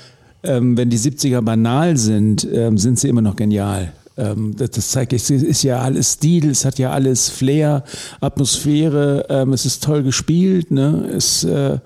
ähm, 0.43 0.77
wenn 0.77 0.91
die 0.91 0.99
70er 0.99 1.41
banal 1.41 1.97
sind, 1.97 2.47
ähm, 2.51 2.77
sind 2.77 2.99
sie 2.99 3.07
immer 3.07 3.21
noch 3.21 3.35
genial. 3.35 3.93
Ähm, 4.17 4.55
das, 4.57 4.91
zeigt, 4.91 5.13
es 5.13 5.29
ist 5.29 5.63
ja 5.63 5.79
alles 5.79 6.13
Stil, 6.13 6.49
es 6.49 6.65
hat 6.65 6.77
ja 6.77 6.91
alles 6.91 7.29
Flair, 7.29 7.83
Atmosphäre, 8.19 9.25
ähm, 9.29 9.53
es 9.53 9.65
ist 9.65 9.83
toll 9.83 10.03
gespielt, 10.03 10.69
ne? 10.71 11.09
Es, 11.15 11.43
äh, 11.43 11.77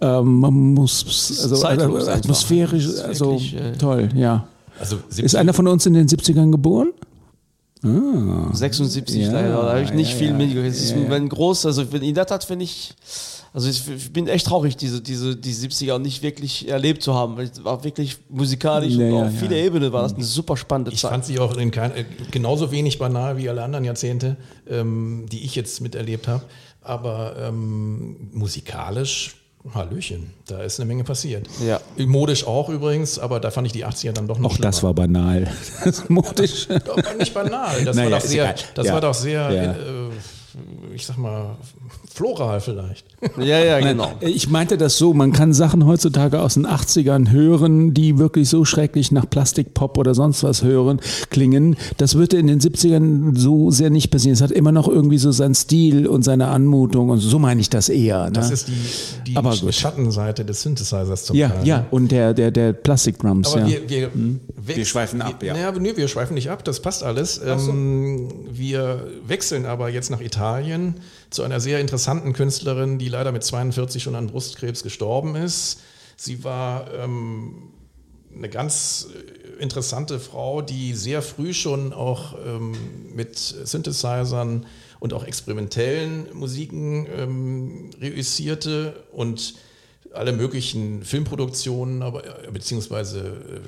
ähm, 0.00 0.40
man 0.40 0.54
muss, 0.74 1.04
also, 1.42 1.56
zeitlos 1.56 1.94
also 1.94 1.96
einfach. 1.96 2.16
atmosphärisch, 2.16 2.88
also 3.06 3.32
wirklich, 3.32 3.56
äh, 3.56 3.72
toll, 3.72 4.08
ja. 4.14 4.46
Also 4.78 4.96
Ist 5.08 5.16
70 5.16 5.38
einer 5.38 5.52
von 5.52 5.68
uns 5.68 5.86
in 5.86 5.94
den 5.94 6.08
70ern 6.08 6.50
geboren? 6.50 6.88
76 8.52 9.22
Ja, 9.26 9.32
leider, 9.32 9.48
da 9.62 9.68
habe 9.70 9.82
ich 9.82 9.92
nicht 9.92 10.12
ja, 10.12 10.16
viel 10.18 10.28
ja. 10.28 10.34
mitgekriegt. 10.34 10.74
Es 10.74 10.82
ist 10.82 10.90
Ja, 10.92 10.98
ja. 10.98 11.12
ein 11.14 11.28
groß, 11.28 11.66
also 11.66 11.92
wenn 11.92 12.02
in 12.02 12.14
der 12.14 12.26
Tat 12.26 12.44
finde 12.44 12.64
ich, 12.64 12.94
also 13.52 13.68
ich, 13.68 13.88
ich 13.88 14.12
bin 14.12 14.26
echt 14.26 14.46
traurig, 14.46 14.76
diese, 14.76 15.00
diese, 15.00 15.36
die 15.36 15.52
70er 15.54 15.98
nicht 15.98 16.22
wirklich 16.22 16.68
erlebt 16.68 17.02
zu 17.02 17.14
haben. 17.14 17.36
weil 17.36 17.46
Es 17.46 17.62
war 17.62 17.84
wirklich 17.84 18.16
musikalisch 18.28 18.94
Ja, 18.94 19.06
und 19.06 19.12
ja, 19.12 19.26
auf 19.26 19.32
ja. 19.34 19.38
viele 19.38 19.62
Ebenen 19.62 19.92
war 19.92 20.02
das 20.02 20.14
eine 20.14 20.24
super 20.24 20.56
spannende 20.56 20.90
Ich 20.92 21.00
Zeit. 21.00 21.10
fand 21.12 21.24
sie 21.24 21.38
auch 21.38 21.56
in 21.56 21.70
kein, 21.70 21.92
äh, 21.94 22.04
genauso 22.30 22.72
wenig 22.72 22.98
banal 22.98 23.36
wie 23.36 23.48
alle 23.48 23.62
anderen 23.62 23.84
Jahrzehnte, 23.84 24.36
ähm, 24.68 25.26
die 25.30 25.44
ich 25.44 25.54
jetzt 25.54 25.80
miterlebt 25.80 26.26
habe. 26.26 26.42
Aber 26.82 27.36
ähm, 27.38 28.30
musikalisch, 28.32 29.36
Hallöchen, 29.72 30.30
da 30.46 30.62
ist 30.62 30.78
eine 30.78 30.86
Menge 30.86 31.04
passiert. 31.04 31.48
Ja. 31.66 31.80
Modisch 31.96 32.46
auch 32.46 32.68
übrigens, 32.68 33.18
aber 33.18 33.40
da 33.40 33.50
fand 33.50 33.66
ich 33.66 33.72
die 33.72 33.86
80er 33.86 34.12
dann 34.12 34.28
doch 34.28 34.38
noch 34.38 34.52
Auch 34.52 34.58
das 34.58 34.82
war 34.82 34.92
banal. 34.92 35.50
Das 35.84 36.00
ist 36.00 36.10
modisch. 36.10 36.68
Aber 36.70 37.14
nicht 37.14 37.32
banal. 37.32 37.82
Das 37.84 37.96
Naja, 37.96 38.10
war 38.10 38.18
doch 38.20 38.26
sehr, 38.26 38.54
das 38.74 38.86
Ja. 38.86 38.92
war 38.92 39.00
doch 39.00 39.14
sehr 39.14 39.50
Ja. 39.50 39.72
äh, 39.72 40.03
ich 40.94 41.06
sag 41.06 41.18
mal, 41.18 41.56
floral 42.12 42.60
vielleicht. 42.60 43.04
Ja, 43.38 43.58
ja, 43.58 43.80
genau. 43.80 44.12
Ich 44.20 44.48
meinte 44.48 44.78
das 44.78 44.96
so, 44.96 45.12
man 45.12 45.32
kann 45.32 45.52
Sachen 45.52 45.86
heutzutage 45.86 46.40
aus 46.40 46.54
den 46.54 46.66
80ern 46.66 47.30
hören, 47.30 47.92
die 47.92 48.18
wirklich 48.18 48.48
so 48.48 48.64
schrecklich 48.64 49.10
nach 49.12 49.28
Plastikpop 49.28 49.98
oder 49.98 50.14
sonst 50.14 50.44
was 50.44 50.62
hören, 50.62 51.00
klingen. 51.30 51.76
Das 51.96 52.14
würde 52.14 52.36
in 52.36 52.46
den 52.46 52.60
70ern 52.60 53.36
so 53.36 53.70
sehr 53.70 53.90
nicht 53.90 54.10
passieren. 54.10 54.34
Es 54.34 54.40
hat 54.40 54.52
immer 54.52 54.72
noch 54.72 54.88
irgendwie 54.88 55.18
so 55.18 55.32
seinen 55.32 55.54
Stil 55.54 56.06
und 56.06 56.22
seine 56.22 56.48
Anmutung 56.48 57.10
und 57.10 57.18
so 57.18 57.38
meine 57.38 57.60
ich 57.60 57.70
das 57.70 57.88
eher. 57.88 58.26
Ne? 58.26 58.32
Das 58.32 58.50
ist 58.50 58.68
die, 58.68 59.30
die 59.32 59.36
Aber 59.36 59.56
gut. 59.56 59.74
Schattenseite 59.74 60.44
des 60.44 60.62
Synthesizers 60.62 61.24
zum 61.24 61.36
ja, 61.36 61.48
Teil. 61.48 61.66
ja, 61.66 61.86
und 61.90 62.12
der, 62.12 62.34
der, 62.34 62.50
der 62.50 62.72
Plastikdrums, 62.72 63.52
Aber 63.52 63.66
ja. 63.66 63.78
wir, 63.88 64.10
wir, 64.14 64.76
Wir 64.76 64.84
schweifen 64.84 65.22
ab, 65.22 65.42
ja. 65.42 65.54
Naja, 65.54 65.72
nee, 65.72 65.96
wir 65.96 66.08
schweifen 66.08 66.34
nicht 66.34 66.50
ab, 66.50 66.64
das 66.64 66.80
passt 66.80 67.02
alles. 67.02 67.40
Ähm, 67.44 68.28
wir 68.52 69.08
wechseln 69.26 69.66
aber 69.66 69.88
jetzt 69.88 70.10
nach 70.10 70.20
Italien 70.20 70.43
zu 71.30 71.42
einer 71.42 71.60
sehr 71.60 71.80
interessanten 71.80 72.32
Künstlerin, 72.32 72.98
die 72.98 73.08
leider 73.08 73.32
mit 73.32 73.44
42 73.44 74.02
schon 74.02 74.14
an 74.14 74.28
Brustkrebs 74.28 74.82
gestorben 74.82 75.36
ist. 75.36 75.80
Sie 76.16 76.44
war 76.44 76.92
ähm, 76.94 77.70
eine 78.36 78.48
ganz 78.48 79.08
äh, 79.12 79.62
interessante 79.62 80.20
Frau, 80.20 80.62
die 80.62 80.94
sehr 80.94 81.22
früh 81.22 81.52
schon 81.54 81.92
auch 81.92 82.34
ähm, 82.44 82.72
mit 83.14 83.36
Synthesizern 83.38 84.66
und 85.00 85.12
auch 85.12 85.24
experimentellen 85.24 86.26
Musiken 86.34 87.06
ähm, 87.16 87.90
reüssierte 88.00 89.04
und 89.12 89.54
alle 90.12 90.32
möglichen 90.32 91.02
Filmproduktionen, 91.02 92.02
aber 92.02 92.46
äh, 92.46 92.50
beziehungsweise 92.50 93.20
äh, 93.20 93.60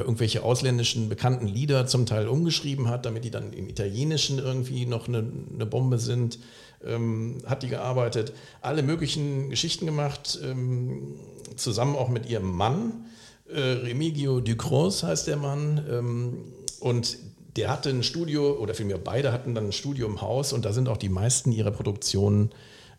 irgendwelche 0.00 0.42
ausländischen 0.42 1.08
bekannten 1.08 1.46
Lieder 1.46 1.86
zum 1.86 2.06
Teil 2.06 2.28
umgeschrieben 2.28 2.88
hat, 2.88 3.06
damit 3.06 3.24
die 3.24 3.30
dann 3.30 3.52
im 3.52 3.68
Italienischen 3.68 4.38
irgendwie 4.38 4.86
noch 4.86 5.08
eine, 5.08 5.24
eine 5.54 5.66
Bombe 5.66 5.98
sind, 5.98 6.38
ähm, 6.84 7.38
hat 7.46 7.62
die 7.62 7.68
gearbeitet, 7.68 8.32
alle 8.60 8.82
möglichen 8.82 9.50
Geschichten 9.50 9.86
gemacht, 9.86 10.38
ähm, 10.42 11.14
zusammen 11.56 11.96
auch 11.96 12.08
mit 12.08 12.28
ihrem 12.28 12.54
Mann. 12.54 13.06
Äh, 13.48 13.60
Remigio 13.60 14.40
Ducros 14.40 15.02
heißt 15.02 15.26
der 15.26 15.36
Mann. 15.36 15.84
Ähm, 15.90 16.38
und 16.80 17.18
der 17.56 17.70
hatte 17.70 17.88
ein 17.90 18.02
Studio, 18.02 18.52
oder 18.58 18.74
vielmehr 18.74 18.98
beide 18.98 19.32
hatten 19.32 19.54
dann 19.54 19.66
ein 19.66 19.72
Studio 19.72 20.06
im 20.06 20.20
Haus 20.20 20.52
und 20.52 20.64
da 20.64 20.72
sind 20.72 20.88
auch 20.88 20.98
die 20.98 21.08
meisten 21.08 21.52
ihrer 21.52 21.70
Produktionen 21.70 22.50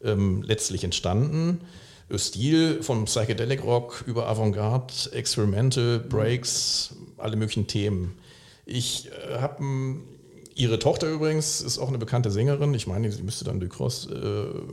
ähm, 0.04 0.42
letztlich 0.42 0.84
entstanden. 0.84 1.62
Stil 2.16 2.82
vom 2.84 3.06
Psychedelic 3.06 3.64
Rock 3.64 4.04
über 4.08 4.28
Avantgarde, 4.28 4.94
Experimental, 5.12 6.00
Breaks, 6.00 6.96
alle 7.18 7.36
möglichen 7.36 7.68
Themen. 7.68 8.18
Ich 8.66 9.10
äh, 9.30 9.40
habe 9.40 9.64
ihre 10.58 10.80
Tochter 10.80 11.08
übrigens, 11.10 11.62
ist 11.62 11.78
auch 11.78 11.88
eine 11.88 11.98
bekannte 11.98 12.32
Sängerin. 12.32 12.74
Ich 12.74 12.88
meine, 12.88 13.12
sie 13.12 13.22
müsste 13.24 13.46
dann 13.46 13.60
Ducros 13.60 14.08
äh, 14.08 14.16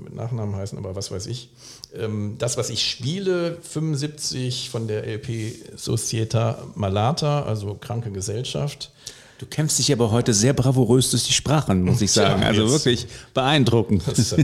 mit 0.03 0.15
Nachnamen 0.15 0.57
heißen, 0.57 0.79
aber 0.79 0.97
was 0.97 1.11
weiß 1.11 1.27
ich. 1.27 1.51
Ähm, 1.95 2.37
das, 2.39 2.57
was 2.57 2.71
ich 2.71 2.89
spiele, 2.89 3.59
75 3.61 4.71
von 4.71 4.89
der 4.89 5.07
LP 5.07 5.77
Societa 5.77 6.59
Malata, 6.75 7.43
also 7.43 7.75
Kranke 7.75 8.11
Gesellschaft. 8.11 8.93
Du 9.39 9.47
kämpfst 9.47 9.79
dich 9.81 9.93
aber 9.93 10.13
heute 10.13 10.33
sehr 10.33 10.53
bravourös 10.53 11.11
durch 11.11 11.25
die 11.27 11.33
Sprachen, 11.33 11.83
muss 11.83 12.01
ich 12.01 12.13
sagen. 12.13 12.41
Tja, 12.41 12.49
also 12.49 12.63
jetzt- 12.63 12.73
wirklich 12.73 13.07
beeindruckend. 13.35 14.03
Das 14.07 14.19
ist, 14.19 14.37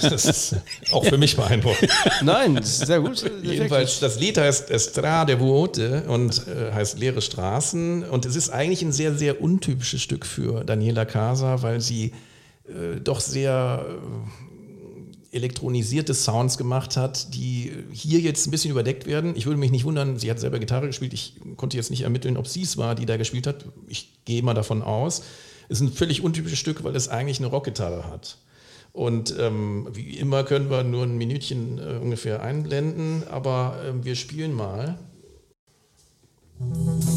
das 0.00 0.24
ist 0.24 0.56
auch 0.90 1.04
für 1.04 1.18
mich 1.18 1.36
beeindruckend. 1.36 1.90
Nein, 2.22 2.54
das 2.56 2.66
ist 2.80 2.86
sehr 2.86 3.00
gut. 3.00 3.30
Jedenfalls, 3.42 4.00
das 4.00 4.18
Lied 4.18 4.38
heißt 4.38 4.70
Estrade 4.70 5.38
Vuote 5.38 6.04
und 6.08 6.46
äh, 6.48 6.72
heißt 6.72 6.98
Leere 6.98 7.20
Straßen. 7.20 8.04
Und 8.04 8.24
es 8.24 8.36
ist 8.36 8.48
eigentlich 8.50 8.82
ein 8.82 8.92
sehr, 8.92 9.14
sehr 9.14 9.42
untypisches 9.42 10.00
Stück 10.00 10.24
für 10.24 10.64
Daniela 10.64 11.04
Casa, 11.04 11.60
weil 11.62 11.82
sie 11.82 12.12
äh, 12.68 12.98
doch 13.02 13.20
sehr 13.20 13.84
äh, 13.86 14.55
elektronisierte 15.36 16.14
Sounds 16.14 16.58
gemacht 16.58 16.96
hat, 16.96 17.34
die 17.34 17.72
hier 17.92 18.20
jetzt 18.20 18.46
ein 18.46 18.50
bisschen 18.50 18.70
überdeckt 18.70 19.06
werden. 19.06 19.34
Ich 19.36 19.46
würde 19.46 19.58
mich 19.58 19.70
nicht 19.70 19.84
wundern, 19.84 20.18
sie 20.18 20.30
hat 20.30 20.40
selber 20.40 20.58
Gitarre 20.58 20.86
gespielt. 20.88 21.12
Ich 21.12 21.36
konnte 21.56 21.76
jetzt 21.76 21.90
nicht 21.90 22.02
ermitteln, 22.02 22.36
ob 22.36 22.48
sie 22.48 22.62
es 22.62 22.76
war, 22.76 22.94
die 22.94 23.06
da 23.06 23.16
gespielt 23.16 23.46
hat. 23.46 23.64
Ich 23.86 24.24
gehe 24.24 24.42
mal 24.42 24.54
davon 24.54 24.82
aus. 24.82 25.22
Es 25.68 25.80
ist 25.80 25.88
ein 25.88 25.92
völlig 25.92 26.22
untypisches 26.22 26.58
Stück, 26.58 26.82
weil 26.84 26.96
es 26.96 27.08
eigentlich 27.08 27.38
eine 27.38 27.48
Rockgitarre 27.48 28.08
hat. 28.10 28.38
Und 28.92 29.34
ähm, 29.38 29.88
wie 29.92 30.16
immer 30.16 30.42
können 30.42 30.70
wir 30.70 30.82
nur 30.82 31.04
ein 31.04 31.18
Minütchen 31.18 31.78
äh, 31.78 31.98
ungefähr 32.02 32.42
einblenden, 32.42 33.24
aber 33.30 33.78
ähm, 33.86 34.04
wir 34.04 34.16
spielen 34.16 34.54
mal. 34.54 34.98
Sehr, 36.58 37.15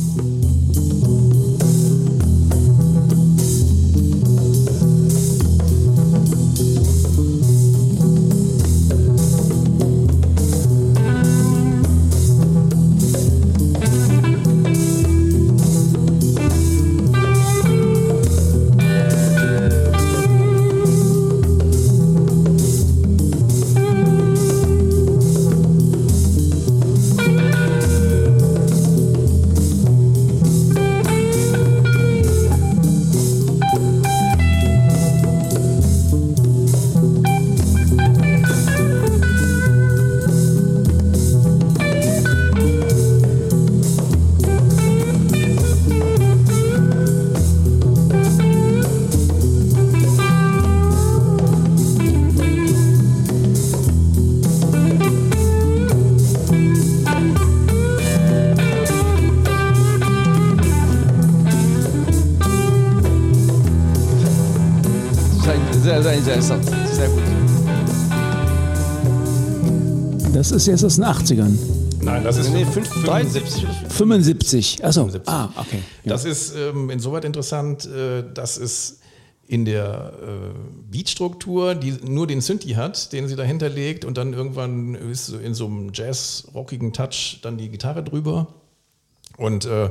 sehr 66.41 66.55
interessant. 66.57 66.89
Sehr 66.93 67.09
gut. 67.09 67.23
Das 70.33 70.51
ist 70.51 70.67
jetzt 70.67 70.83
aus 70.85 70.95
den 70.95 71.05
80ern. 71.05 71.57
Nein, 72.01 72.23
das 72.23 72.37
ist 72.37 72.49
Nee, 72.51 72.63
fünf- 72.65 72.87
5, 72.87 73.05
73 73.05 73.63
oder 73.63 73.73
75. 73.89 74.85
Achso. 74.85 75.01
75. 75.01 75.33
Ah, 75.33 75.49
okay. 75.57 75.79
Ja. 76.03 76.11
Das 76.13 76.23
ist 76.25 76.53
ähm, 76.55 76.89
insoweit 76.89 77.25
interessant, 77.25 77.85
äh, 77.87 78.23
dass 78.33 78.57
es 78.57 78.99
in 79.47 79.65
der 79.65 80.13
äh, 80.21 80.53
Beatstruktur, 80.91 81.75
die 81.75 81.91
nur 82.07 82.25
den 82.27 82.39
Synthi 82.39 82.69
hat, 82.75 83.11
den 83.11 83.27
sie 83.27 83.35
dahinter 83.35 83.67
legt 83.67 84.05
und 84.05 84.17
dann 84.17 84.33
irgendwann 84.33 84.95
ist 84.95 85.25
so 85.25 85.37
in 85.37 85.53
so 85.53 85.65
einem 85.65 85.89
Jazz-rockigen 85.93 86.93
Touch 86.93 87.39
dann 87.41 87.57
die 87.57 87.69
Gitarre 87.69 88.03
drüber. 88.03 88.47
Und 89.37 89.65
äh, 89.65 89.89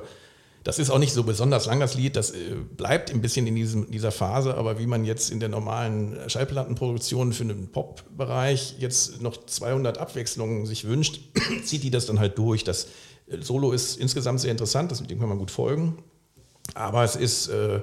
das 0.69 0.79
ist 0.79 0.91
auch 0.91 0.99
nicht 0.99 1.15
so 1.15 1.23
besonders 1.23 1.65
lang, 1.65 1.81
das 1.81 1.95
Lied. 1.95 2.15
Das 2.15 2.31
äh, 2.31 2.55
bleibt 2.77 3.11
ein 3.11 3.23
bisschen 3.23 3.47
in 3.47 3.55
diesem, 3.55 3.91
dieser 3.91 4.13
Phase, 4.13 4.55
aber 4.55 4.79
wie 4.79 4.87
man 4.87 5.07
jetzt 5.07 5.31
in 5.31 5.41
der 5.41 5.49
normalen 5.49 6.19
Schallplattenproduktion 6.27 7.33
für 7.33 7.47
den 7.47 7.69
Pop-Bereich 7.73 8.75
jetzt 8.79 9.23
noch 9.23 9.47
200 9.47 9.97
Abwechslungen 9.97 10.67
sich 10.67 10.85
wünscht, 10.85 11.21
zieht 11.65 11.85
die 11.85 11.91
das 11.91 12.05
dann 12.05 12.21
halt 12.21 12.37
durch. 12.37 12.65
Das 12.65 12.89
äh, 13.29 13.41
Solo 13.41 13.73
ist 13.73 13.97
insgesamt 13.97 14.41
sehr 14.41 14.51
interessant, 14.51 14.93
das, 14.93 15.01
mit 15.01 15.11
dem 15.11 15.19
kann 15.19 15.31
man 15.31 15.39
gut 15.39 15.51
folgen. 15.51 16.03
Aber 16.75 17.03
es 17.03 17.17
ist, 17.17 17.49
äh, 17.49 17.81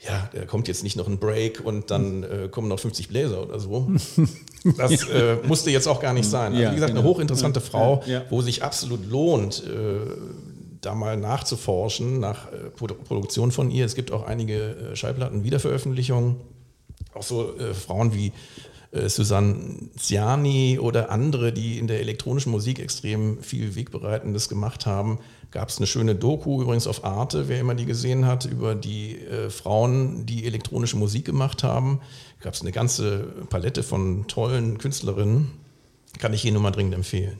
ja, 0.00 0.30
da 0.32 0.46
kommt 0.46 0.66
jetzt 0.66 0.82
nicht 0.82 0.96
noch 0.96 1.06
ein 1.06 1.20
Break 1.20 1.60
und 1.64 1.92
dann 1.92 2.24
äh, 2.24 2.48
kommen 2.50 2.66
noch 2.66 2.80
50 2.80 3.06
Bläser 3.06 3.40
oder 3.40 3.60
so. 3.60 3.88
Das 4.76 4.90
äh, 5.08 5.36
musste 5.46 5.70
jetzt 5.70 5.86
auch 5.86 6.00
gar 6.00 6.12
nicht 6.12 6.28
sein. 6.28 6.52
Also, 6.52 6.70
wie 6.70 6.74
gesagt, 6.74 6.90
eine 6.90 7.00
genau. 7.00 7.10
hochinteressante 7.10 7.60
Frau, 7.60 8.02
wo 8.28 8.42
sich 8.42 8.64
absolut 8.64 9.08
lohnt, 9.08 9.62
äh, 9.64 10.00
da 10.80 10.94
mal 10.94 11.16
nachzuforschen 11.16 12.20
nach 12.20 12.52
äh, 12.52 12.70
Produ- 12.76 12.94
Produktion 12.94 13.52
von 13.52 13.70
ihr. 13.70 13.84
Es 13.84 13.94
gibt 13.94 14.10
auch 14.12 14.26
einige 14.26 14.76
äh, 14.92 14.96
Schallplatten-Wiederveröffentlichungen. 14.96 16.36
Auch 17.14 17.22
so 17.22 17.56
äh, 17.58 17.74
Frauen 17.74 18.14
wie 18.14 18.32
Susanne 18.90 19.90
Ziani 19.98 20.78
oder 20.80 21.10
andere, 21.10 21.52
die 21.52 21.78
in 21.78 21.88
der 21.88 22.00
elektronischen 22.00 22.50
Musik 22.50 22.78
extrem 22.78 23.42
viel 23.42 23.74
Wegbereitendes 23.74 24.48
gemacht 24.48 24.86
haben. 24.86 25.18
Gab 25.50 25.68
es 25.68 25.76
eine 25.76 25.86
schöne 25.86 26.14
Doku 26.14 26.62
übrigens 26.62 26.86
auf 26.86 27.04
Arte, 27.04 27.48
wer 27.48 27.60
immer 27.60 27.74
die 27.74 27.84
gesehen 27.84 28.24
hat, 28.24 28.46
über 28.46 28.74
die 28.74 29.18
äh, 29.18 29.50
Frauen, 29.50 30.24
die 30.24 30.46
elektronische 30.46 30.96
Musik 30.96 31.26
gemacht 31.26 31.62
haben. 31.62 32.00
Gab 32.40 32.54
es 32.54 32.62
eine 32.62 32.72
ganze 32.72 33.24
Palette 33.50 33.82
von 33.82 34.26
tollen 34.26 34.78
Künstlerinnen. 34.78 35.50
Kann 36.18 36.32
ich 36.32 36.46
Ihnen 36.46 36.54
nur 36.54 36.62
mal 36.62 36.70
dringend 36.70 36.94
empfehlen. 36.94 37.38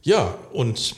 Ja, 0.00 0.34
und 0.54 0.96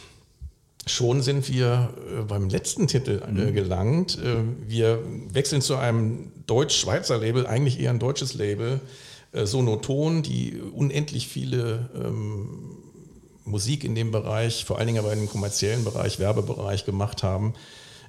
schon 0.87 1.23
sind 1.23 1.49
wir 1.49 1.95
äh, 2.19 2.23
beim 2.23 2.49
letzten 2.49 2.87
Titel 2.87 3.23
äh, 3.27 3.53
gelangt. 3.53 4.19
Äh, 4.19 4.37
wir 4.67 5.03
wechseln 5.31 5.63
zu 5.63 5.77
einem 5.77 6.33
deutsch-schweizer 6.47 7.19
Label, 7.19 7.47
eigentlich 7.47 7.81
eher 7.81 7.91
ein 7.91 7.99
deutsches 7.99 8.35
Label, 8.35 8.81
Sonoton, 9.33 10.23
die 10.23 10.61
unendlich 10.61 11.27
viele 11.27 11.91
ähm, 11.97 12.79
Musik 13.45 13.83
in 13.83 13.97
dem 13.97 14.13
Bereich, 14.13 14.65
vor 14.65 14.79
allen 14.79 14.87
Dingen 14.87 15.01
aber 15.01 15.13
in 15.13 15.19
dem 15.19 15.29
kommerziellen 15.29 15.83
Bereich, 15.83 16.21
Werbebereich 16.21 16.85
gemacht 16.85 17.25
haben. 17.25 17.55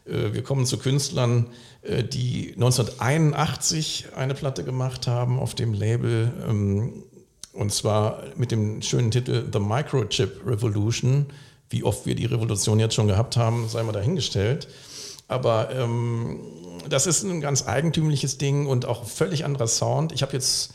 Wir 0.05 0.43
kommen 0.43 0.67
zu 0.67 0.77
Künstlern, 0.77 1.47
die 1.83 2.53
1981 2.53 4.09
eine 4.15 4.35
Platte 4.35 4.63
gemacht 4.63 5.07
haben 5.07 5.39
auf 5.39 5.55
dem 5.55 5.73
Label, 5.73 6.31
ähm, 6.47 7.03
und 7.53 7.73
zwar 7.73 8.21
mit 8.35 8.51
dem 8.51 8.83
schönen 8.83 9.09
Titel 9.09 9.45
The 9.51 9.59
Microchip 9.59 10.45
Revolution. 10.45 11.25
Wie 11.75 11.83
oft 11.83 12.05
wir 12.05 12.15
die 12.15 12.23
Revolution 12.23 12.79
jetzt 12.79 12.95
schon 12.95 13.07
gehabt 13.07 13.35
haben, 13.35 13.67
sei 13.67 13.83
mal 13.83 13.91
dahingestellt. 13.91 14.69
Aber 15.27 15.75
ähm, 15.75 16.39
das 16.88 17.05
ist 17.05 17.23
ein 17.23 17.41
ganz 17.41 17.67
eigentümliches 17.67 18.38
Ding 18.38 18.65
und 18.65 18.85
auch 18.85 19.03
völlig 19.03 19.43
anderer 19.43 19.67
Sound. 19.67 20.13
Ich 20.13 20.21
habe 20.21 20.31
jetzt 20.31 20.73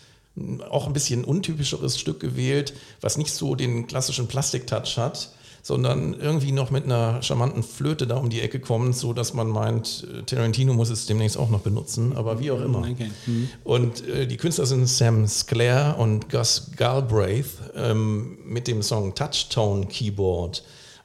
auch 0.69 0.87
ein 0.87 0.93
bisschen 0.93 1.25
untypischeres 1.25 1.99
Stück 1.99 2.21
gewählt, 2.21 2.75
was 3.01 3.17
nicht 3.17 3.33
so 3.33 3.55
den 3.55 3.87
klassischen 3.87 4.29
Plastik-Touch 4.29 4.99
hat, 4.99 5.31
sondern 5.63 6.13
irgendwie 6.13 6.53
noch 6.53 6.71
mit 6.71 6.85
einer 6.85 7.23
charmanten 7.23 7.63
Flöte 7.63 8.07
da 8.07 8.17
um 8.17 8.29
die 8.29 8.43
Ecke 8.43 8.61
kommt, 8.61 8.95
so 8.95 9.15
dass 9.15 9.33
man 9.33 9.49
meint, 9.49 10.07
äh, 10.13 10.23
Tarantino 10.25 10.75
muss 10.75 10.91
es 10.91 11.07
demnächst 11.07 11.39
auch 11.39 11.49
noch 11.49 11.61
benutzen, 11.61 12.15
aber 12.15 12.41
wie 12.41 12.51
auch 12.51 12.61
immer. 12.61 12.81
Okay. 12.81 13.11
Mhm. 13.25 13.49
Und 13.65 14.07
äh, 14.07 14.27
die 14.27 14.37
Künstler 14.37 14.67
sind 14.67 14.87
Sam 14.87 15.27
Sclair 15.27 15.97
und 15.99 16.29
Gus 16.29 16.73
Galbraith 16.77 17.47
ähm, 17.75 18.37
mit 18.45 18.69
dem 18.69 18.83
Song 18.83 19.15
Touchtone 19.15 19.87
Keyboard 19.87 20.63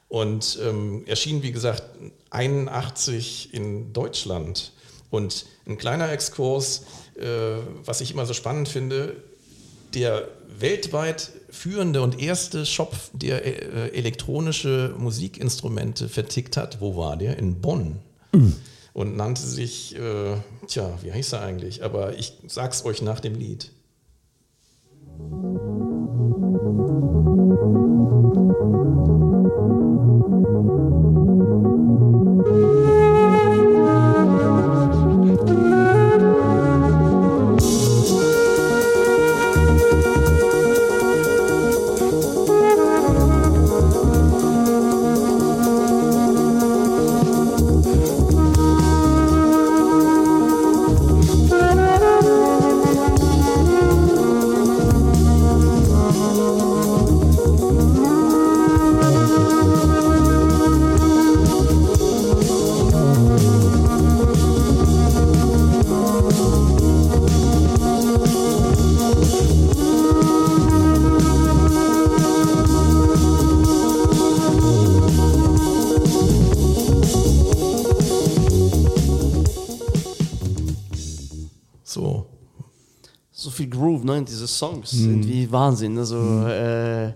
und 0.08 0.58
ähm, 0.62 1.04
erschien, 1.06 1.42
wie 1.42 1.52
gesagt, 1.52 1.82
81 2.30 3.52
in 3.52 3.92
Deutschland. 3.92 4.72
Und 5.10 5.46
ein 5.66 5.78
kleiner 5.78 6.10
Exkurs, 6.12 6.84
äh, 7.16 7.24
was 7.84 8.00
ich 8.00 8.12
immer 8.12 8.26
so 8.26 8.34
spannend 8.34 8.68
finde, 8.68 9.16
der 9.94 10.28
weltweit 10.58 11.30
führende 11.50 12.02
und 12.02 12.20
erste 12.20 12.66
Shop, 12.66 12.94
der 13.12 13.44
äh, 13.44 13.96
elektronische 13.96 14.94
Musikinstrumente 14.98 16.08
vertickt 16.08 16.56
hat, 16.56 16.80
wo 16.80 16.96
war 16.96 17.16
der? 17.16 17.38
In 17.38 17.60
Bonn. 17.60 18.00
Und 18.92 19.16
nannte 19.16 19.42
sich, 19.42 19.94
äh, 19.96 20.36
tja, 20.66 20.98
wie 21.02 21.12
heißt 21.12 21.34
er 21.34 21.42
eigentlich? 21.42 21.84
Aber 21.84 22.16
ich 22.18 22.34
sag's 22.46 22.84
euch 22.84 23.02
nach 23.02 23.20
dem 23.20 23.34
Lied. 23.34 23.70
So. 25.18 25.85
Ne, 84.20 84.24
diese 84.24 84.46
Songs. 84.46 84.92
Irgendwie 84.92 85.50
Wahnsinn. 85.50 85.98
Also, 85.98 86.46
äh, 86.46 87.12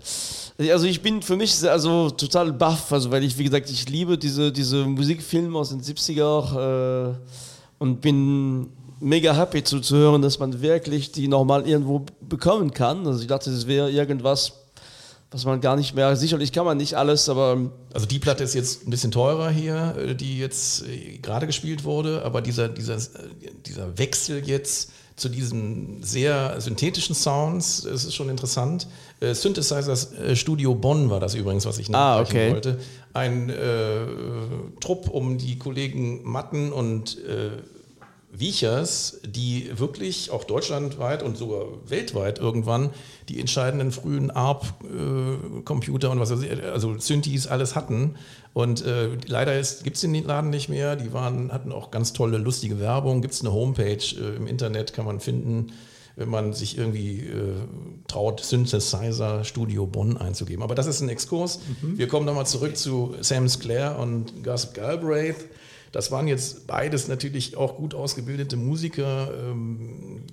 also 0.71 0.85
ich 0.85 1.01
bin 1.01 1.21
für 1.21 1.35
mich 1.35 1.67
also 1.67 2.09
total 2.09 2.53
baff, 2.53 2.91
also 2.91 3.11
weil 3.11 3.23
ich, 3.23 3.37
wie 3.37 3.43
gesagt, 3.43 3.69
ich 3.69 3.89
liebe 3.89 4.17
diese, 4.17 4.51
diese 4.51 4.85
Musikfilme 4.85 5.57
aus 5.57 5.69
den 5.69 5.81
70er 5.81 7.11
äh, 7.11 7.13
und 7.79 8.01
bin 8.01 8.69
mega 8.99 9.35
happy 9.35 9.63
zu, 9.63 9.79
zu 9.79 9.97
hören, 9.97 10.21
dass 10.21 10.39
man 10.39 10.61
wirklich 10.61 11.11
die 11.11 11.27
nochmal 11.27 11.67
irgendwo 11.67 12.05
bekommen 12.21 12.71
kann. 12.71 13.05
Also 13.07 13.21
ich 13.21 13.27
dachte, 13.27 13.49
es 13.49 13.67
wäre 13.67 13.89
irgendwas, 13.89 14.53
was 15.31 15.45
man 15.45 15.61
gar 15.61 15.77
nicht 15.77 15.95
mehr, 15.95 16.15
sicherlich 16.15 16.51
kann 16.51 16.65
man 16.65 16.77
nicht 16.77 16.95
alles, 16.95 17.29
aber 17.29 17.71
Also 17.93 18.05
die 18.05 18.19
Platte 18.19 18.43
ist 18.43 18.53
jetzt 18.53 18.85
ein 18.85 18.91
bisschen 18.91 19.11
teurer 19.11 19.49
hier, 19.49 19.95
äh, 19.97 20.15
die 20.15 20.37
jetzt 20.37 20.85
äh, 20.85 21.17
gerade 21.17 21.47
gespielt 21.47 21.83
wurde, 21.83 22.23
aber 22.23 22.41
dieser, 22.41 22.69
dieser, 22.69 22.95
äh, 22.97 22.99
dieser 23.65 23.97
Wechsel 23.97 24.47
jetzt 24.47 24.91
zu 25.21 25.29
diesen 25.29 26.01
sehr 26.01 26.59
synthetischen 26.59 27.13
Sounds, 27.15 27.83
das 27.83 28.05
ist 28.05 28.15
schon 28.15 28.29
interessant. 28.29 28.87
Äh, 29.19 29.35
Synthesizers 29.35 30.13
äh, 30.13 30.35
Studio 30.35 30.73
Bonn 30.73 31.09
war 31.11 31.19
das 31.19 31.35
übrigens, 31.35 31.65
was 31.65 31.77
ich 31.77 31.89
Ah, 31.89 32.21
nachreichen 32.21 32.31
okay. 32.37 32.51
wollte. 32.53 32.79
Ein 33.13 33.49
äh, 33.49 34.05
Trupp 34.79 35.09
um 35.09 35.37
die 35.37 35.59
Kollegen 35.59 36.23
Matten 36.23 36.71
und 36.73 37.17
äh, 37.19 37.51
Wiechers, 38.33 39.19
die 39.25 39.69
wirklich 39.77 40.31
auch 40.31 40.45
deutschlandweit 40.45 41.21
und 41.21 41.37
sogar 41.37 41.65
weltweit 41.87 42.39
irgendwann 42.39 42.91
die 43.27 43.39
entscheidenden 43.39 43.91
frühen 43.91 44.31
ARP-Computer 44.31 46.09
und 46.11 46.19
was 46.19 46.31
weiß 46.31 46.41
ich, 46.43 46.63
also 46.63 46.97
Synthes 46.97 47.47
alles 47.47 47.75
hatten. 47.75 48.15
Und 48.53 48.85
äh, 48.85 49.09
leider 49.27 49.53
gibt 49.83 49.95
es 49.95 50.01
den 50.01 50.13
Laden 50.25 50.49
nicht 50.49 50.69
mehr. 50.69 50.95
Die 50.95 51.11
waren, 51.13 51.51
hatten 51.51 51.71
auch 51.71 51.91
ganz 51.91 52.13
tolle, 52.13 52.37
lustige 52.37 52.79
Werbung. 52.79 53.21
Gibt 53.21 53.33
es 53.33 53.41
eine 53.41 53.51
Homepage 53.51 53.97
äh, 53.97 54.35
im 54.35 54.47
Internet, 54.47 54.93
kann 54.93 55.05
man 55.05 55.19
finden, 55.19 55.73
wenn 56.15 56.29
man 56.29 56.53
sich 56.53 56.77
irgendwie 56.77 57.19
äh, 57.27 57.53
traut, 58.07 58.41
Synthesizer 58.41 59.43
Studio 59.43 59.85
Bonn 59.85 60.17
einzugeben. 60.17 60.63
Aber 60.63 60.75
das 60.75 60.87
ist 60.87 61.01
ein 61.01 61.09
Exkurs. 61.09 61.59
Wir 61.81 62.07
kommen 62.07 62.25
nochmal 62.25 62.45
zurück 62.45 62.77
zu 62.77 63.15
Sam 63.21 63.47
Sclair 63.49 63.97
und 63.99 64.43
Gus 64.43 64.73
Galbraith. 64.73 65.47
Das 65.91 66.11
waren 66.11 66.27
jetzt 66.27 66.67
beides 66.67 67.07
natürlich 67.07 67.57
auch 67.57 67.75
gut 67.75 67.93
ausgebildete 67.93 68.57
Musiker. 68.57 69.31
Ähm, 69.49 70.23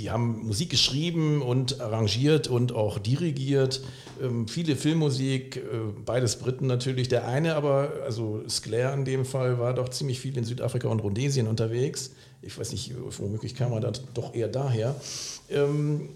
die 0.00 0.10
haben 0.10 0.46
Musik 0.46 0.70
geschrieben 0.70 1.42
und 1.42 1.80
arrangiert 1.80 2.48
und 2.48 2.72
auch 2.72 2.98
dirigiert. 2.98 3.82
Ähm, 4.20 4.48
viele 4.48 4.74
Filmmusik, 4.74 5.56
äh, 5.56 5.60
beides 6.04 6.36
Briten 6.36 6.66
natürlich. 6.66 7.08
Der 7.08 7.28
eine 7.28 7.54
aber, 7.54 7.92
also 8.04 8.42
Sclair 8.48 8.94
in 8.94 9.04
dem 9.04 9.26
Fall, 9.26 9.58
war 9.58 9.74
doch 9.74 9.90
ziemlich 9.90 10.18
viel 10.18 10.36
in 10.38 10.44
Südafrika 10.44 10.88
und 10.88 11.00
Rhodesien 11.00 11.46
unterwegs. 11.46 12.12
Ich 12.40 12.58
weiß 12.58 12.72
nicht, 12.72 12.94
womöglich 13.18 13.54
kam 13.54 13.72
er 13.72 13.80
dann 13.80 13.92
doch 14.14 14.34
eher 14.34 14.48
daher. 14.48 14.96
Ähm, 15.50 16.08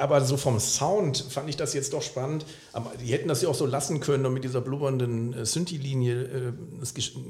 aber 0.00 0.22
so 0.22 0.36
vom 0.36 0.58
Sound 0.58 1.24
fand 1.28 1.48
ich 1.48 1.56
das 1.56 1.74
jetzt 1.74 1.92
doch 1.92 2.02
spannend. 2.02 2.46
Aber 2.72 2.92
die 3.00 3.12
hätten 3.12 3.28
das 3.28 3.42
ja 3.42 3.48
auch 3.48 3.54
so 3.54 3.66
lassen 3.66 4.00
können 4.00 4.24
und 4.24 4.32
mit 4.32 4.44
dieser 4.44 4.62
blubbernden 4.62 5.34
äh, 5.34 5.44
Synthi-Linie 5.44 6.22
äh, 6.22 6.52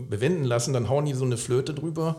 bewenden 0.09 0.45
lassen. 0.45 0.73
Dann 0.73 0.89
hauen 0.89 1.05
die 1.05 1.15
so 1.15 1.25
eine 1.25 1.37
Flöte 1.37 1.75
drüber, 1.75 2.17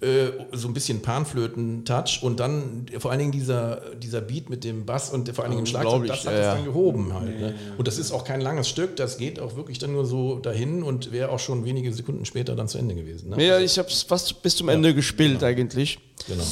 äh, 0.00 0.28
so 0.52 0.68
ein 0.68 0.74
bisschen 0.74 1.02
Panflöten-Touch 1.02 2.22
und 2.22 2.40
dann 2.40 2.86
vor 2.98 3.10
allen 3.10 3.20
Dingen 3.20 3.32
dieser, 3.32 3.94
dieser 3.96 4.22
Beat 4.22 4.48
mit 4.48 4.64
dem 4.64 4.86
Bass 4.86 5.10
und 5.10 5.28
vor 5.34 5.44
allen 5.44 5.50
Dingen 5.50 5.60
im 5.60 5.66
Schlagzeug, 5.66 6.06
das 6.06 6.24
hat 6.24 6.32
ja, 6.32 6.38
es 6.38 6.46
ja. 6.46 6.54
dann 6.54 6.64
gehoben 6.64 7.12
halt. 7.12 7.38
Ne? 7.38 7.54
Und 7.76 7.86
das 7.86 7.98
ist 7.98 8.12
auch 8.12 8.24
kein 8.24 8.40
langes 8.40 8.68
Stück, 8.68 8.96
das 8.96 9.18
geht 9.18 9.38
auch 9.38 9.56
wirklich 9.56 9.78
dann 9.78 9.92
nur 9.92 10.06
so 10.06 10.38
dahin 10.38 10.82
und 10.82 11.12
wäre 11.12 11.30
auch 11.30 11.38
schon 11.38 11.64
wenige 11.64 11.92
Sekunden 11.92 12.24
später 12.24 12.56
dann 12.56 12.68
zu 12.68 12.78
Ende 12.78 12.94
gewesen. 12.94 13.30
Ne? 13.30 13.44
ja, 13.44 13.58
ich 13.58 13.78
habe 13.78 13.88
es 13.88 14.02
fast 14.02 14.42
bis 14.42 14.56
zum 14.56 14.70
Ende 14.70 14.94
gespielt 14.94 15.42
eigentlich. 15.44 15.98
Genau. 16.26 16.44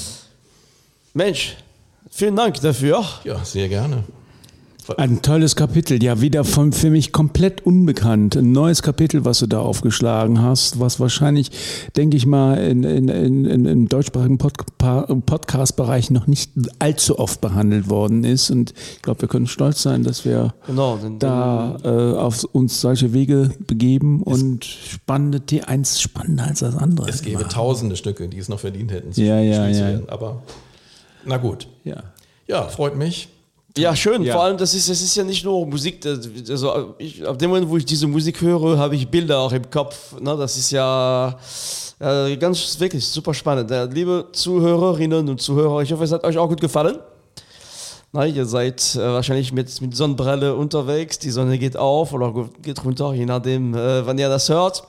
Mensch, 1.14 1.56
vielen 2.10 2.36
Dank 2.36 2.60
dafür. 2.60 3.04
Ja, 3.24 3.44
sehr 3.44 3.68
gerne. 3.68 4.04
Ein 4.96 5.20
tolles 5.20 5.54
Kapitel, 5.54 6.02
ja, 6.02 6.22
wieder 6.22 6.44
von 6.44 6.72
für 6.72 6.88
mich 6.88 7.12
komplett 7.12 7.60
unbekannt. 7.66 8.36
Ein 8.38 8.52
neues 8.52 8.80
Kapitel, 8.80 9.26
was 9.26 9.40
du 9.40 9.46
da 9.46 9.60
aufgeschlagen 9.60 10.40
hast, 10.40 10.80
was 10.80 10.98
wahrscheinlich, 10.98 11.50
denke 11.98 12.16
ich 12.16 12.24
mal, 12.24 12.54
in, 12.54 12.84
in, 12.84 13.08
in, 13.08 13.44
in, 13.44 13.64
im 13.66 13.88
deutschsprachigen 13.90 14.38
Pod 14.38 14.54
Podcast-Bereich 15.26 16.10
noch 16.10 16.26
nicht 16.26 16.52
allzu 16.78 17.18
oft 17.18 17.42
behandelt 17.42 17.90
worden 17.90 18.24
ist. 18.24 18.50
Und 18.50 18.72
ich 18.96 19.02
glaube, 19.02 19.20
wir 19.20 19.28
können 19.28 19.46
stolz 19.46 19.82
sein, 19.82 20.04
dass 20.04 20.24
wir 20.24 20.54
Genau, 20.66 20.98
da 21.18 21.76
äh, 21.84 22.16
auf 22.16 22.44
uns 22.44 22.80
solche 22.80 23.12
Wege 23.12 23.50
begeben 23.66 24.22
und 24.22 24.64
spannende, 24.64 25.42
The- 25.50 25.64
eins 25.64 26.00
spannender 26.00 26.44
als 26.44 26.60
das 26.60 26.74
andere. 26.76 27.10
Es 27.10 27.20
gäbe 27.20 27.46
tausende 27.46 27.94
Stücke, 27.96 28.26
die 28.28 28.38
es 28.38 28.48
noch 28.48 28.60
verdient 28.60 28.90
hätten, 28.90 29.12
zu 29.12 29.20
Ja, 29.22 29.38
ja, 29.38 29.68
ja. 29.68 29.78
werden. 29.86 30.08
Aber 30.08 30.42
na 31.24 31.36
gut. 31.36 31.68
ja. 31.84 32.02
Ja, 32.48 32.62
freut 32.66 32.96
mich. 32.96 33.28
Ja, 33.76 33.94
schön. 33.94 34.22
Ja. 34.22 34.34
Vor 34.34 34.42
allem, 34.44 34.56
das 34.56 34.74
ist, 34.74 34.88
das 34.88 35.00
ist 35.02 35.14
ja 35.14 35.22
nicht 35.22 35.44
nur 35.44 35.66
Musik. 35.66 36.04
Also 36.04 36.94
ich, 36.98 37.26
ab 37.26 37.38
dem 37.38 37.50
Moment, 37.50 37.68
wo 37.68 37.76
ich 37.76 37.84
diese 37.84 38.06
Musik 38.06 38.40
höre, 38.40 38.78
habe 38.78 38.96
ich 38.96 39.06
Bilder 39.06 39.38
auch 39.38 39.52
im 39.52 39.70
Kopf. 39.70 40.18
Ne? 40.18 40.34
Das 40.36 40.56
ist 40.56 40.70
ja 40.70 41.38
äh, 42.00 42.36
ganz 42.36 42.80
wirklich 42.80 43.06
super 43.06 43.34
spannend. 43.34 43.70
Äh, 43.70 43.84
liebe 43.84 44.26
Zuhörerinnen 44.32 45.28
und 45.28 45.40
Zuhörer, 45.40 45.82
ich 45.82 45.92
hoffe, 45.92 46.04
es 46.04 46.12
hat 46.12 46.24
euch 46.24 46.38
auch 46.38 46.48
gut 46.48 46.60
gefallen. 46.60 46.98
Na, 48.12 48.24
ihr 48.24 48.46
seid 48.46 48.94
äh, 48.96 49.00
wahrscheinlich 49.00 49.52
mit, 49.52 49.80
mit 49.82 49.94
Sonnenbrille 49.94 50.54
unterwegs. 50.56 51.18
Die 51.18 51.30
Sonne 51.30 51.58
geht 51.58 51.76
auf 51.76 52.14
oder 52.14 52.48
geht 52.62 52.82
runter, 52.82 53.12
je 53.12 53.26
nachdem, 53.26 53.74
äh, 53.74 54.06
wann 54.06 54.18
ihr 54.18 54.30
das 54.30 54.48
hört. 54.48 54.82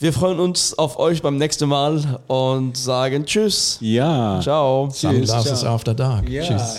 Wir 0.00 0.14
freuen 0.14 0.40
uns 0.40 0.78
auf 0.78 0.98
euch 0.98 1.20
beim 1.20 1.36
nächsten 1.36 1.68
Mal 1.68 2.20
und 2.26 2.74
sagen 2.74 3.26
Tschüss. 3.26 3.76
Ja. 3.82 4.40
Ciao. 4.42 4.88
Tschüss, 4.90 5.28
ciao. 5.28 5.74
After 5.74 5.92
Dark. 5.92 6.26
Ja. 6.26 6.42
Tschüss. 6.42 6.78